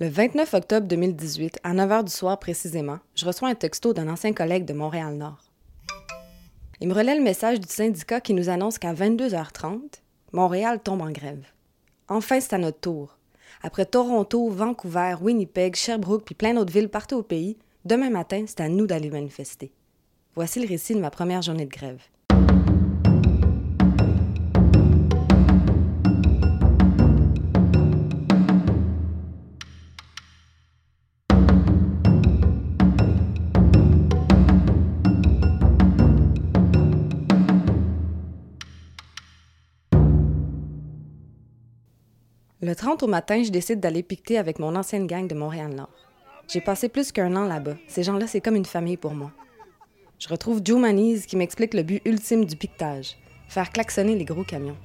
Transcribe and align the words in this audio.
Le 0.00 0.08
29 0.08 0.54
octobre 0.54 0.88
2018, 0.88 1.60
à 1.62 1.72
9 1.72 1.88
h 1.88 2.04
du 2.04 2.10
soir 2.10 2.40
précisément, 2.40 2.98
je 3.14 3.24
reçois 3.24 3.48
un 3.48 3.54
texto 3.54 3.92
d'un 3.92 4.08
ancien 4.08 4.32
collègue 4.32 4.64
de 4.64 4.72
Montréal-Nord. 4.72 5.38
Il 6.80 6.88
me 6.88 6.94
relaie 6.94 7.14
le 7.14 7.22
message 7.22 7.60
du 7.60 7.68
syndicat 7.68 8.20
qui 8.20 8.34
nous 8.34 8.48
annonce 8.48 8.80
qu'à 8.80 8.92
22h30, 8.92 9.78
Montréal 10.32 10.80
tombe 10.82 11.00
en 11.00 11.12
grève. 11.12 11.46
Enfin, 12.08 12.40
c'est 12.40 12.54
à 12.54 12.58
notre 12.58 12.80
tour. 12.80 13.18
Après 13.62 13.86
Toronto, 13.86 14.48
Vancouver, 14.48 15.14
Winnipeg, 15.20 15.76
Sherbrooke 15.76 16.24
puis 16.24 16.34
plein 16.34 16.54
d'autres 16.54 16.72
villes 16.72 16.88
partout 16.88 17.18
au 17.18 17.22
pays, 17.22 17.56
demain 17.84 18.10
matin, 18.10 18.46
c'est 18.48 18.62
à 18.62 18.68
nous 18.68 18.88
d'aller 18.88 19.10
manifester. 19.10 19.70
Voici 20.34 20.60
le 20.60 20.66
récit 20.66 20.96
de 20.96 21.00
ma 21.00 21.10
première 21.12 21.42
journée 21.42 21.66
de 21.66 21.70
grève. 21.70 22.02
Le 42.64 42.74
30 42.74 43.02
au 43.02 43.06
matin, 43.06 43.42
je 43.42 43.50
décide 43.50 43.78
d'aller 43.78 44.02
piqueter 44.02 44.38
avec 44.38 44.58
mon 44.58 44.74
ancienne 44.74 45.06
gang 45.06 45.28
de 45.28 45.34
Montréal-Nord. 45.34 45.90
J'ai 46.48 46.62
passé 46.62 46.88
plus 46.88 47.12
qu'un 47.12 47.36
an 47.36 47.44
là-bas. 47.44 47.76
Ces 47.88 48.02
gens-là, 48.02 48.26
c'est 48.26 48.40
comme 48.40 48.56
une 48.56 48.64
famille 48.64 48.96
pour 48.96 49.12
moi. 49.12 49.32
Je 50.18 50.30
retrouve 50.30 50.62
Joe 50.64 50.80
Manise 50.80 51.26
qui 51.26 51.36
m'explique 51.36 51.74
le 51.74 51.82
but 51.82 52.00
ultime 52.06 52.46
du 52.46 52.56
piquetage 52.56 53.18
faire 53.48 53.70
klaxonner 53.70 54.16
les 54.16 54.24
gros 54.24 54.44
camions. 54.44 54.78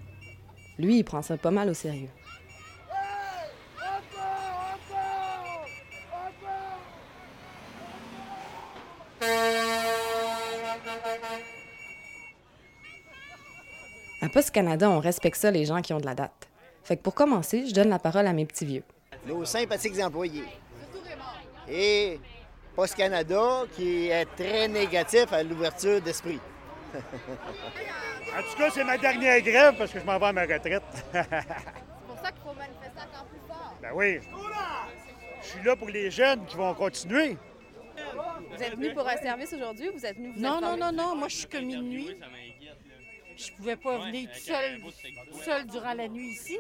Lui, 0.77 0.97
il 0.97 1.05
prend 1.05 1.21
ça 1.21 1.37
pas 1.37 1.51
mal 1.51 1.69
au 1.69 1.73
sérieux. 1.73 2.09
À 14.21 14.27
Post 14.27 14.51
Canada, 14.51 14.89
on 14.89 14.99
respecte 14.99 15.37
ça 15.37 15.49
les 15.49 15.63
gens 15.63 15.81
qui 15.81 15.93
ont 15.93 16.01
de 16.01 16.05
la 16.05 16.15
date. 16.15 16.48
Fait 16.89 16.97
que 16.97 17.03
pour 17.03 17.13
commencer, 17.13 17.67
je 17.67 17.71
donne 17.75 17.89
la 17.89 17.99
parole 17.99 18.25
à 18.25 18.33
mes 18.33 18.47
petits 18.47 18.65
vieux. 18.65 18.83
Nos 19.27 19.45
sympathiques 19.45 19.99
employés. 19.99 20.45
Et 21.69 22.19
Post 22.75 22.95
Canada, 22.95 23.61
qui 23.75 24.07
est 24.07 24.25
très 24.35 24.67
négatif 24.67 25.31
à 25.31 25.43
l'ouverture 25.43 26.01
d'esprit. 26.01 26.39
en 26.95 28.41
tout 28.41 28.57
cas, 28.57 28.71
c'est 28.71 28.83
ma 28.83 28.97
dernière 28.97 29.39
grève 29.41 29.75
parce 29.77 29.91
que 29.91 29.99
je 29.99 30.03
m'en 30.03 30.17
vais 30.17 30.25
à 30.25 30.33
ma 30.33 30.41
retraite. 30.41 30.81
c'est 31.11 31.21
pour 32.07 32.17
ça 32.23 32.31
qu'il 32.31 32.41
faut 32.41 32.55
manifester 32.57 33.01
encore 33.07 33.25
plus 33.25 33.47
fort. 33.47 33.75
Ben 33.83 33.91
oui. 33.93 34.19
Je 35.43 35.47
suis 35.47 35.63
là 35.63 35.75
pour 35.75 35.89
les 35.89 36.09
jeunes 36.09 36.43
qui 36.47 36.55
vont 36.55 36.73
continuer. 36.73 37.37
Vous 38.51 38.63
êtes 38.63 38.75
venu 38.75 38.93
pour 38.95 39.07
un 39.07 39.17
service 39.17 39.53
aujourd'hui 39.53 39.89
ou 39.89 39.93
vous 39.93 40.05
êtes 40.07 40.17
venu 40.17 40.31
vous 40.31 40.41
Non, 40.41 40.59
non, 40.59 40.75
non, 40.75 40.91
non. 40.91 41.15
Moi, 41.15 41.27
je 41.27 41.35
suis 41.35 41.47
comme 41.47 41.65
nuit. 41.65 42.17
Je 43.39 43.53
pouvais 43.53 43.77
pas 43.77 43.97
venir 43.99 44.29
tout 44.31 44.39
seul, 44.39 44.81
seul 45.43 45.65
durant 45.67 45.93
la 45.93 46.09
nuit 46.09 46.31
ici. 46.31 46.57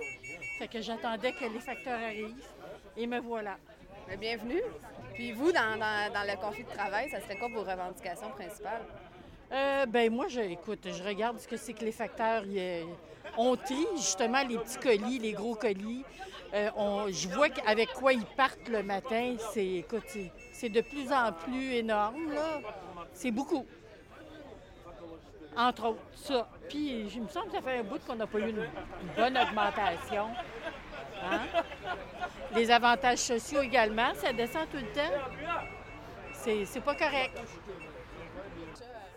Fait 0.57 0.67
que 0.69 0.81
j'attendais 0.81 1.33
que 1.33 1.43
les 1.43 1.59
facteurs 1.59 1.99
arrivent. 2.01 2.41
Et 2.95 3.05
me 3.05 3.19
voilà. 3.19 3.57
bienvenue. 4.17 4.61
Puis 5.13 5.33
vous, 5.33 5.51
dans, 5.51 5.75
le 5.77 6.41
conflit 6.41 6.63
de 6.63 6.69
travail, 6.69 7.09
ça 7.09 7.19
serait 7.19 7.37
quoi 7.37 7.49
vos 7.49 7.63
revendications 7.63 8.29
principales? 8.29 8.83
Euh, 9.51 9.85
ben 9.87 10.09
moi, 10.09 10.27
je, 10.29 10.39
écoute, 10.39 10.79
je 10.85 11.03
regarde 11.03 11.39
ce 11.39 11.47
que 11.49 11.57
c'est 11.57 11.73
que 11.73 11.83
les 11.83 11.91
facteurs 11.91 12.43
ont 13.37 13.57
tri, 13.57 13.85
justement, 13.97 14.41
les 14.47 14.57
petits 14.57 14.79
colis, 14.79 15.19
les 15.19 15.33
gros 15.33 15.55
colis. 15.55 16.05
Euh, 16.53 16.69
je 17.09 17.27
vois 17.27 17.47
avec 17.65 17.89
quoi 17.89 18.13
ils 18.13 18.25
partent 18.25 18.69
le 18.69 18.83
matin. 18.83 19.35
C'est, 19.53 19.67
écoute, 19.67 20.05
c'est 20.53 20.69
de 20.69 20.81
plus 20.81 21.11
en 21.11 21.33
plus 21.33 21.73
énorme, 21.73 22.33
là. 22.33 22.61
C'est 23.13 23.31
beaucoup. 23.31 23.65
Entre 25.59 25.85
autres, 25.87 25.99
ça. 26.15 26.47
Puis, 26.69 27.01
il 27.13 27.21
me 27.21 27.27
semble 27.27 27.47
que 27.47 27.57
ça 27.57 27.61
fait 27.61 27.79
un 27.79 27.83
bout 27.83 27.99
qu'on 28.07 28.15
n'a 28.15 28.25
pas 28.25 28.39
eu 28.39 28.49
une, 28.49 28.65
bonne 29.17 29.37
augmentation. 29.37 30.27
Hein? 31.21 31.41
Les 32.55 32.71
avantages 32.71 33.17
sociaux 33.17 33.61
également, 33.61 34.13
ça 34.15 34.31
descend 34.31 34.69
tout 34.69 34.77
le 34.77 34.93
temps. 34.93 35.11
C'est 36.31 36.79
pas 36.79 36.95
correct. 36.95 37.37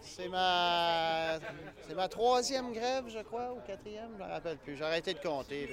C'est 0.00 0.26
ma... 0.26 1.38
C'est 1.86 1.94
ma 1.94 2.08
troisième 2.08 2.72
grève, 2.72 3.04
je 3.06 3.20
crois, 3.20 3.52
ou 3.52 3.60
quatrième, 3.64 4.10
je 4.18 4.22
ne 4.22 4.28
me 4.28 4.32
rappelle 4.32 4.58
plus. 4.58 4.76
J'ai 4.76 4.84
arrêté 4.84 5.14
de 5.14 5.20
compter. 5.20 5.68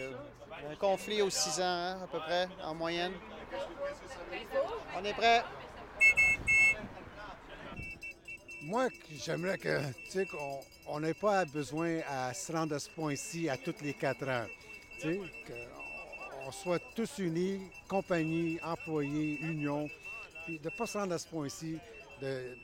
Un 0.72 0.76
conflit 0.76 1.24
aux 1.24 1.32
six 1.32 1.60
ans, 1.60 1.64
hein, 1.64 1.98
à 2.04 2.08
peu 2.08 2.20
près, 2.20 2.48
en 2.64 2.76
moyenne. 2.76 3.14
On 4.96 5.04
est 5.04 5.14
prêt? 5.14 5.44
Moi, 8.62 8.90
j'aimerais 9.24 9.58
que, 9.58 9.80
tu 10.06 10.12
sais, 10.12 10.26
qu'on 10.26 11.00
n'ait 11.00 11.14
pas 11.14 11.46
besoin 11.46 12.00
à 12.08 12.34
se 12.34 12.52
rendre 12.52 12.76
à 12.76 12.80
ce 12.80 12.90
point-ci 12.90 13.48
à 13.48 13.56
tous 13.56 13.76
les 13.82 13.94
quatre 13.94 14.28
ans. 14.28 14.46
Tu 15.00 15.14
sais, 15.14 15.20
qu'on 15.48 16.52
soit 16.52 16.82
tous 16.94 17.20
unis, 17.20 17.62
compagnie, 17.88 18.60
employés, 18.62 19.40
union, 19.42 19.90
puis 20.46 20.60
de 20.60 20.66
ne 20.66 20.70
pas 20.76 20.86
se 20.86 20.98
rendre 20.98 21.14
à 21.14 21.18
ce 21.18 21.28
point-ci, 21.28 21.78
de 22.22 22.58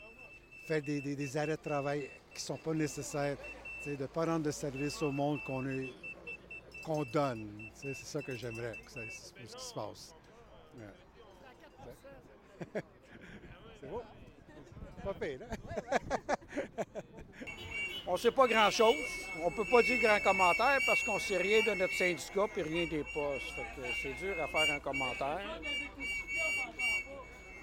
faire 0.67 0.81
des, 0.81 1.37
arrêts 1.37 1.55
de 1.55 1.61
travail 1.61 2.09
qui 2.33 2.41
ne 2.41 2.45
sont 2.47 2.57
pas 2.57 2.73
nécessaires, 2.73 3.37
tu 3.81 3.91
sais, 3.91 3.95
de 3.95 4.01
ne 4.01 4.07
pas 4.07 4.25
rendre 4.25 4.45
de 4.45 4.51
service 4.51 5.01
au 5.01 5.11
monde 5.11 5.39
qu'on 5.45 5.63
qu'on 6.83 7.03
donne. 7.05 7.71
c'est 7.73 7.95
ça 7.95 8.21
que 8.21 8.35
j'aimerais, 8.35 8.77
que 8.85 8.91
ce 8.91 8.99
qui 9.33 9.63
se 9.63 9.73
passe. 9.73 10.13
c'est 13.81 13.89
beau? 13.89 14.03
on 18.07 18.13
ne 18.13 18.17
sait 18.17 18.31
pas 18.31 18.47
grand-chose. 18.47 18.95
On 19.43 19.49
ne 19.49 19.55
peut 19.55 19.65
pas 19.69 19.83
dire 19.83 20.01
grand 20.01 20.19
commentaire 20.23 20.79
parce 20.85 21.03
qu'on 21.03 21.15
ne 21.15 21.19
sait 21.19 21.37
rien 21.37 21.59
de 21.65 21.73
notre 21.79 21.93
syndicat 21.93 22.45
et 22.57 22.61
rien 22.61 22.87
des 22.87 23.03
postes. 23.13 23.59
c'est 24.01 24.13
dur 24.13 24.35
à 24.41 24.47
faire 24.47 24.75
un 24.75 24.79
commentaire. 24.79 25.59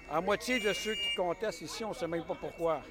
À 0.09 0.21
moitié 0.21 0.59
de 0.59 0.71
ceux 0.73 0.93
qui 0.93 1.15
contestent 1.17 1.61
ici, 1.61 1.83
on 1.83 1.89
ne 1.89 1.95
sait 1.95 2.07
même 2.07 2.23
pas 2.23 2.35
pourquoi. 2.35 2.81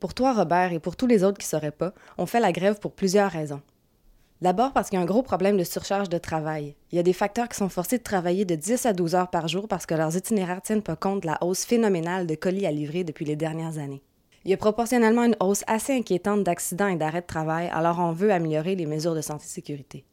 Pour 0.00 0.14
toi, 0.14 0.32
Robert, 0.32 0.72
et 0.72 0.80
pour 0.80 0.96
tous 0.96 1.06
les 1.06 1.24
autres 1.24 1.38
qui 1.38 1.46
ne 1.46 1.50
sauraient 1.50 1.70
pas, 1.70 1.92
on 2.16 2.26
fait 2.26 2.40
la 2.40 2.52
grève 2.52 2.78
pour 2.78 2.92
plusieurs 2.92 3.30
raisons. 3.30 3.60
D'abord 4.40 4.72
parce 4.72 4.88
qu'il 4.88 4.96
y 4.96 5.00
a 5.00 5.02
un 5.02 5.06
gros 5.06 5.22
problème 5.22 5.56
de 5.56 5.64
surcharge 5.64 6.08
de 6.08 6.18
travail. 6.18 6.76
Il 6.92 6.96
y 6.96 7.00
a 7.00 7.02
des 7.02 7.12
facteurs 7.12 7.48
qui 7.48 7.56
sont 7.56 7.68
forcés 7.68 7.98
de 7.98 8.04
travailler 8.04 8.44
de 8.44 8.54
10 8.54 8.86
à 8.86 8.92
12 8.92 9.16
heures 9.16 9.30
par 9.30 9.48
jour 9.48 9.66
parce 9.66 9.84
que 9.84 9.94
leurs 9.94 10.16
itinéraires 10.16 10.62
tiennent 10.62 10.82
pas 10.82 10.94
compte 10.94 11.22
de 11.22 11.26
la 11.26 11.42
hausse 11.42 11.64
phénoménale 11.64 12.26
de 12.26 12.36
colis 12.36 12.66
à 12.66 12.70
livrer 12.70 13.02
depuis 13.02 13.24
les 13.24 13.34
dernières 13.34 13.78
années. 13.78 14.02
Il 14.44 14.52
y 14.52 14.54
a 14.54 14.56
proportionnellement 14.56 15.24
une 15.24 15.36
hausse 15.40 15.64
assez 15.66 15.92
inquiétante 15.92 16.44
d'accidents 16.44 16.86
et 16.86 16.96
d'arrêts 16.96 17.22
de 17.22 17.26
travail, 17.26 17.68
alors 17.72 17.98
on 17.98 18.12
veut 18.12 18.32
améliorer 18.32 18.76
les 18.76 18.86
mesures 18.86 19.16
de 19.16 19.20
santé-sécurité. 19.20 20.04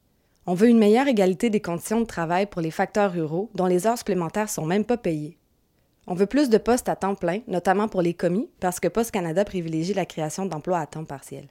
On 0.47 0.55
veut 0.55 0.69
une 0.69 0.79
meilleure 0.79 1.07
égalité 1.07 1.51
des 1.51 1.61
conditions 1.61 2.01
de 2.01 2.05
travail 2.05 2.47
pour 2.47 2.61
les 2.61 2.71
facteurs 2.71 3.11
ruraux 3.11 3.51
dont 3.53 3.67
les 3.67 3.85
heures 3.85 3.97
supplémentaires 3.97 4.49
sont 4.49 4.65
même 4.65 4.85
pas 4.85 4.97
payées. 4.97 5.37
On 6.07 6.15
veut 6.15 6.25
plus 6.25 6.49
de 6.49 6.57
postes 6.57 6.89
à 6.89 6.95
temps 6.95 7.15
plein, 7.15 7.41
notamment 7.47 7.87
pour 7.87 8.01
les 8.01 8.13
commis, 8.13 8.49
parce 8.59 8.79
que 8.79 8.87
Post 8.87 9.11
Canada 9.11 9.45
privilégie 9.45 9.93
la 9.93 10.05
création 10.05 10.45
d'emplois 10.45 10.79
à 10.79 10.85
temps 10.85 11.05
partiel. 11.05 11.47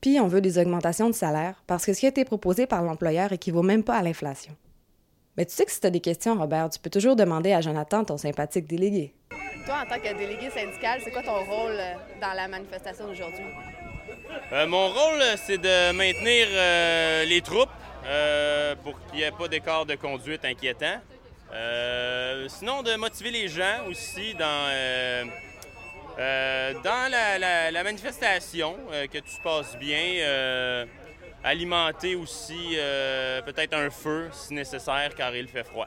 Puis 0.00 0.20
on 0.20 0.28
veut 0.28 0.40
des 0.40 0.58
augmentations 0.58 1.08
de 1.08 1.14
salaire 1.14 1.62
parce 1.66 1.84
que 1.84 1.92
ce 1.92 2.00
qui 2.00 2.06
a 2.06 2.10
été 2.10 2.24
proposé 2.24 2.66
par 2.66 2.82
l'employeur 2.82 3.32
équivaut 3.32 3.62
même 3.62 3.82
pas 3.82 3.96
à 3.96 4.02
l'inflation. 4.02 4.52
Mais 5.36 5.44
tu 5.44 5.54
sais 5.54 5.66
que 5.66 5.72
si 5.72 5.80
tu 5.80 5.86
as 5.86 5.90
des 5.90 6.00
questions, 6.00 6.34
Robert, 6.34 6.70
tu 6.70 6.78
peux 6.78 6.90
toujours 6.90 7.14
demander 7.14 7.52
à 7.52 7.60
Jonathan, 7.60 8.04
ton 8.04 8.16
sympathique 8.16 8.66
délégué. 8.66 9.12
Toi, 9.66 9.82
en 9.84 9.88
tant 9.88 10.00
que 10.00 10.16
délégué 10.16 10.48
syndical, 10.50 11.00
c'est 11.04 11.10
quoi 11.10 11.22
ton 11.22 11.44
rôle 11.44 11.76
euh, 11.76 11.94
dans 12.20 12.32
la 12.34 12.48
manifestation 12.48 13.06
d'aujourd'hui? 13.06 13.44
Euh, 14.52 14.66
mon 14.66 14.88
rôle, 14.88 15.22
c'est 15.44 15.58
de 15.58 15.92
maintenir 15.92 16.46
euh, 16.50 17.24
les 17.24 17.40
troupes 17.40 17.68
pour 18.84 18.94
qu'il 19.06 19.18
n'y 19.18 19.22
ait 19.24 19.32
pas 19.32 19.48
d'écart 19.48 19.84
de 19.84 19.96
conduite 19.96 20.44
inquiétant. 20.44 21.00
sinon, 22.48 22.82
de 22.82 22.96
motiver 22.96 23.32
les 23.32 23.48
gens 23.48 23.88
aussi 23.90 24.34
dans 24.34 24.70
euh, 26.18 26.72
dans 26.82 27.10
la, 27.10 27.82
manifestation, 27.84 28.76
euh, 28.90 29.06
que 29.06 29.18
tout 29.18 29.28
se 29.28 29.40
passe 29.42 29.76
bien, 29.78 30.14
euh, 30.20 30.86
alimenter 31.44 32.14
aussi 32.14 32.76
peut-être 33.44 33.74
un 33.74 33.90
feu 33.90 34.28
si 34.32 34.54
nécessaire 34.54 35.14
car 35.14 35.34
il 35.36 35.48
fait 35.48 35.64
froid. 35.64 35.86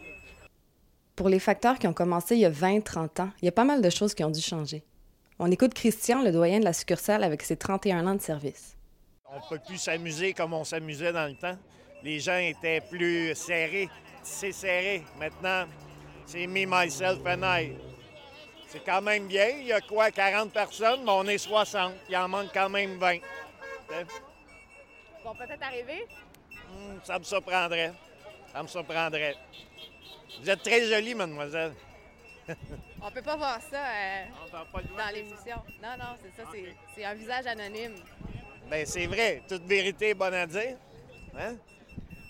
Pour 1.16 1.30
les 1.30 1.40
facteurs 1.40 1.80
qui 1.80 1.88
ont 1.88 1.94
commencé 1.94 2.36
il 2.36 2.42
y 2.42 2.46
a 2.46 2.52
20-30 2.52 3.22
ans, 3.22 3.30
il 3.42 3.46
y 3.46 3.50
a 3.50 3.52
pas 3.52 3.66
mal 3.66 3.82
de 3.82 3.90
choses 3.90 4.14
qui 4.14 4.24
ont 4.24 4.30
dû 4.30 4.42
changer. 4.42 4.84
On 5.40 5.50
écoute 5.52 5.74
Christian, 5.74 6.22
le 6.22 6.32
doyen 6.32 6.60
de 6.60 6.66
la 6.66 6.74
succursale, 6.74 7.24
avec 7.24 7.42
ses 7.42 7.58
31 7.58 8.06
ans 8.08 8.16
de 8.16 8.22
service. 8.22 8.78
On 9.32 9.36
ne 9.36 9.50
peut 9.50 9.64
plus 9.66 9.78
s'amuser 9.78 10.34
comme 10.34 10.54
on 10.54 10.64
s'amusait 10.64 11.12
dans 11.12 11.28
le 11.28 11.36
temps. 11.36 11.58
Les 12.04 12.20
gens 12.20 12.38
étaient 12.38 12.82
plus 12.82 13.36
serrés, 13.36 13.90
c'est 14.24 14.52
serré. 14.52 15.04
Maintenant, 15.20 15.66
c'est 16.26 16.48
me, 16.48 16.66
myself 16.66 17.20
and 17.26 17.44
I. 17.44 17.74
C'est 18.70 18.84
quand 18.86 19.02
même 19.02 19.28
bien. 19.28 19.48
Il 19.60 19.66
y 19.68 19.74
a 19.74 19.82
quoi, 19.82 20.12
40 20.12 20.52
personnes, 20.54 21.04
mais 21.04 21.12
on 21.12 21.26
est 21.26 21.38
60. 21.40 21.94
Il 22.10 22.16
en 22.18 22.28
manque 22.28 22.50
quand 22.54 22.70
même 22.70 22.98
20. 22.98 23.14
Ils 23.16 23.22
vont 25.24 25.36
peut-être 25.36 25.64
arriver? 25.64 26.06
Hmm, 26.70 26.98
ça 27.04 27.18
me 27.20 27.24
surprendrait. 27.24 27.92
Ça 28.54 28.62
me 28.64 28.68
surprendrait. 28.68 29.36
Vous 30.42 30.50
êtes 30.50 30.62
très 30.62 30.86
jolie, 30.86 31.16
mademoiselle. 31.16 31.74
On 33.02 33.12
peut 33.12 33.22
pas 33.22 33.36
voir 33.36 33.60
ça 33.70 33.78
euh, 33.86 34.26
dans 34.98 35.14
l'émission. 35.14 35.58
Non, 35.82 35.96
non, 35.98 36.16
c'est 36.22 36.42
ça, 36.42 36.48
c'est- 36.52 36.76
c'est 36.96 37.06
un 37.06 37.14
visage 37.14 37.46
anonyme. 37.48 37.96
Ben 38.70 38.86
c'est 38.86 39.08
vrai, 39.08 39.42
toute 39.48 39.64
vérité 39.64 40.10
est 40.10 40.14
bonne 40.14 40.34
à 40.34 40.46
dire. 40.46 40.76
Hein? 41.38 41.56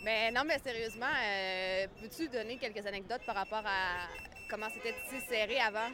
Mais 0.03 0.31
non, 0.31 0.44
mais 0.45 0.57
sérieusement, 0.59 1.06
euh, 1.21 1.88
peux-tu 2.01 2.30
donner 2.30 2.57
quelques 2.57 2.86
anecdotes 2.86 3.21
par 3.25 3.36
rapport 3.36 3.63
à 3.65 4.07
comment 4.50 4.68
c'était 4.74 4.95
si 5.09 5.19
serré 5.27 5.59
avant? 5.59 5.89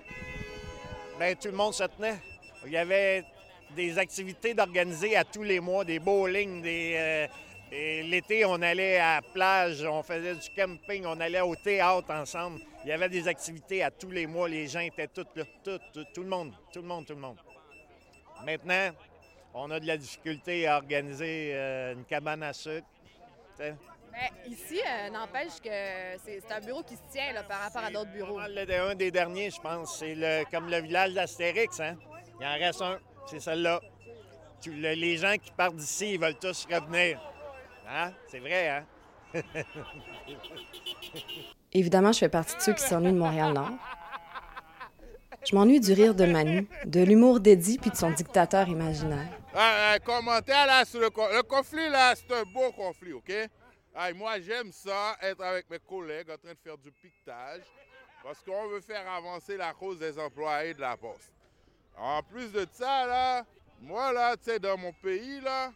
Ben 1.17 1.35
tout 1.35 1.47
le 1.47 1.55
monde 1.55 1.73
se 1.73 1.83
tenait. 1.83 2.17
Il 2.65 2.71
y 2.71 2.77
avait 2.77 3.23
des 3.75 3.97
activités 3.97 4.53
d'organiser 4.53 5.15
à 5.15 5.23
tous 5.23 5.43
les 5.43 5.59
mois, 5.59 5.85
des 5.85 5.99
bowling, 5.99 6.61
des. 6.61 6.93
euh, 6.95 7.27
l'été, 7.71 8.45
on 8.45 8.61
allait 8.61 8.97
à 8.97 9.15
la 9.15 9.21
plage, 9.21 9.83
on 9.83 10.03
faisait 10.03 10.35
du 10.35 10.49
camping, 10.55 11.05
on 11.05 11.19
allait 11.19 11.41
au 11.41 11.55
théâtre 11.55 12.11
ensemble. 12.11 12.59
Il 12.83 12.89
y 12.89 12.91
avait 12.91 13.09
des 13.09 13.27
activités 13.27 13.83
à 13.83 13.91
tous 13.91 14.11
les 14.11 14.27
mois, 14.27 14.47
les 14.47 14.67
gens 14.67 14.79
étaient 14.79 15.07
tous 15.07 15.25
là, 15.35 15.43
tout, 15.63 15.79
tout, 16.13 16.23
le 16.23 16.29
monde, 16.29 16.53
tout 16.71 16.81
le 16.81 16.87
monde, 16.87 17.05
tout 17.05 17.13
le 17.15 17.19
monde. 17.19 17.37
Maintenant, 18.45 18.91
on 19.53 19.71
a 19.71 19.79
de 19.79 19.87
la 19.87 19.97
difficulté 19.97 20.67
à 20.67 20.77
organiser 20.77 21.51
euh, 21.53 21.93
une 21.93 22.05
cabane 22.05 22.43
à 22.43 22.53
sucre. 22.53 22.85
Mais 24.15 24.31
ici, 24.51 24.79
euh, 24.87 25.09
n'empêche 25.09 25.59
que 25.61 25.69
c'est 26.23 26.41
c'est 26.47 26.51
un 26.53 26.61
bureau 26.61 26.83
qui 26.83 26.95
se 26.95 27.01
tient 27.11 27.33
là, 27.33 27.43
par 27.43 27.59
rapport 27.59 27.83
à 27.83 27.91
d'autres 27.91 28.11
bureaux. 28.11 28.39
Le- 28.47 28.89
un 28.91 28.95
des 28.95 29.11
derniers, 29.11 29.49
je 29.51 29.59
pense, 29.59 29.99
c'est 29.99 30.15
le, 30.15 30.43
comme 30.49 30.69
le 30.69 30.79
village 30.79 31.13
d'Astérix. 31.13 31.79
Hein? 31.81 31.95
Il 32.39 32.45
en 32.45 32.53
reste 32.53 32.81
un, 32.81 32.97
c'est 33.27 33.41
celle-là. 33.41 33.81
Le- 34.65 34.93
les 34.95 35.17
gens 35.17 35.35
qui 35.37 35.51
partent 35.51 35.75
d'ici, 35.75 36.13
ils 36.13 36.19
veulent 36.19 36.39
tous 36.39 36.65
revenir. 36.71 37.19
Hein? 37.89 38.11
C'est 38.27 38.39
vrai, 38.39 38.69
hein? 38.69 38.85
Évidemment, 41.73 42.11
je 42.13 42.19
fais 42.19 42.29
partie 42.29 42.55
de 42.55 42.61
ceux 42.61 42.73
qui 42.73 42.83
s'ennuient 42.83 43.11
de 43.11 43.17
Montréal-Nord. 43.17 43.71
Je 45.47 45.55
m'ennuie 45.55 45.79
du 45.79 45.93
rire 45.93 46.15
de 46.15 46.25
Manu, 46.25 46.67
de 46.85 47.03
l'humour 47.03 47.39
d'Eddie 47.39 47.77
puis 47.77 47.91
de 47.91 47.95
son 47.95 48.09
dictateur 48.11 48.67
imaginaire. 48.67 49.27
Ah, 49.53 49.91
ah, 49.93 49.99
commentaire 49.99 50.65
là 50.65 50.85
sur 50.85 50.99
le, 50.99 51.07
le 51.07 51.43
conflit 51.43 51.87
là, 51.89 52.13
c'est 52.15 52.33
un 52.33 52.43
beau 52.43 52.71
conflit, 52.71 53.13
ok? 53.13 53.31
Moi 54.15 54.39
j'aime 54.41 54.71
ça, 54.71 55.15
être 55.21 55.41
avec 55.41 55.69
mes 55.69 55.79
collègues 55.79 56.29
en 56.29 56.37
train 56.37 56.53
de 56.53 56.59
faire 56.63 56.77
du 56.77 56.91
piquetage, 56.91 57.61
parce 58.23 58.41
qu'on 58.41 58.67
veut 58.67 58.81
faire 58.81 59.09
avancer 59.09 59.55
la 59.55 59.73
cause 59.73 59.97
des 59.99 60.19
employés 60.19 60.73
de 60.73 60.81
la 60.81 60.97
poste. 60.97 61.31
En 61.97 62.21
plus 62.21 62.51
de 62.51 62.67
ça 62.73 63.05
là, 63.07 63.45
moi 63.79 64.11
là, 64.11 64.35
tu 64.35 64.43
sais, 64.45 64.59
dans 64.59 64.77
mon 64.77 64.91
pays 64.91 65.39
là, 65.41 65.71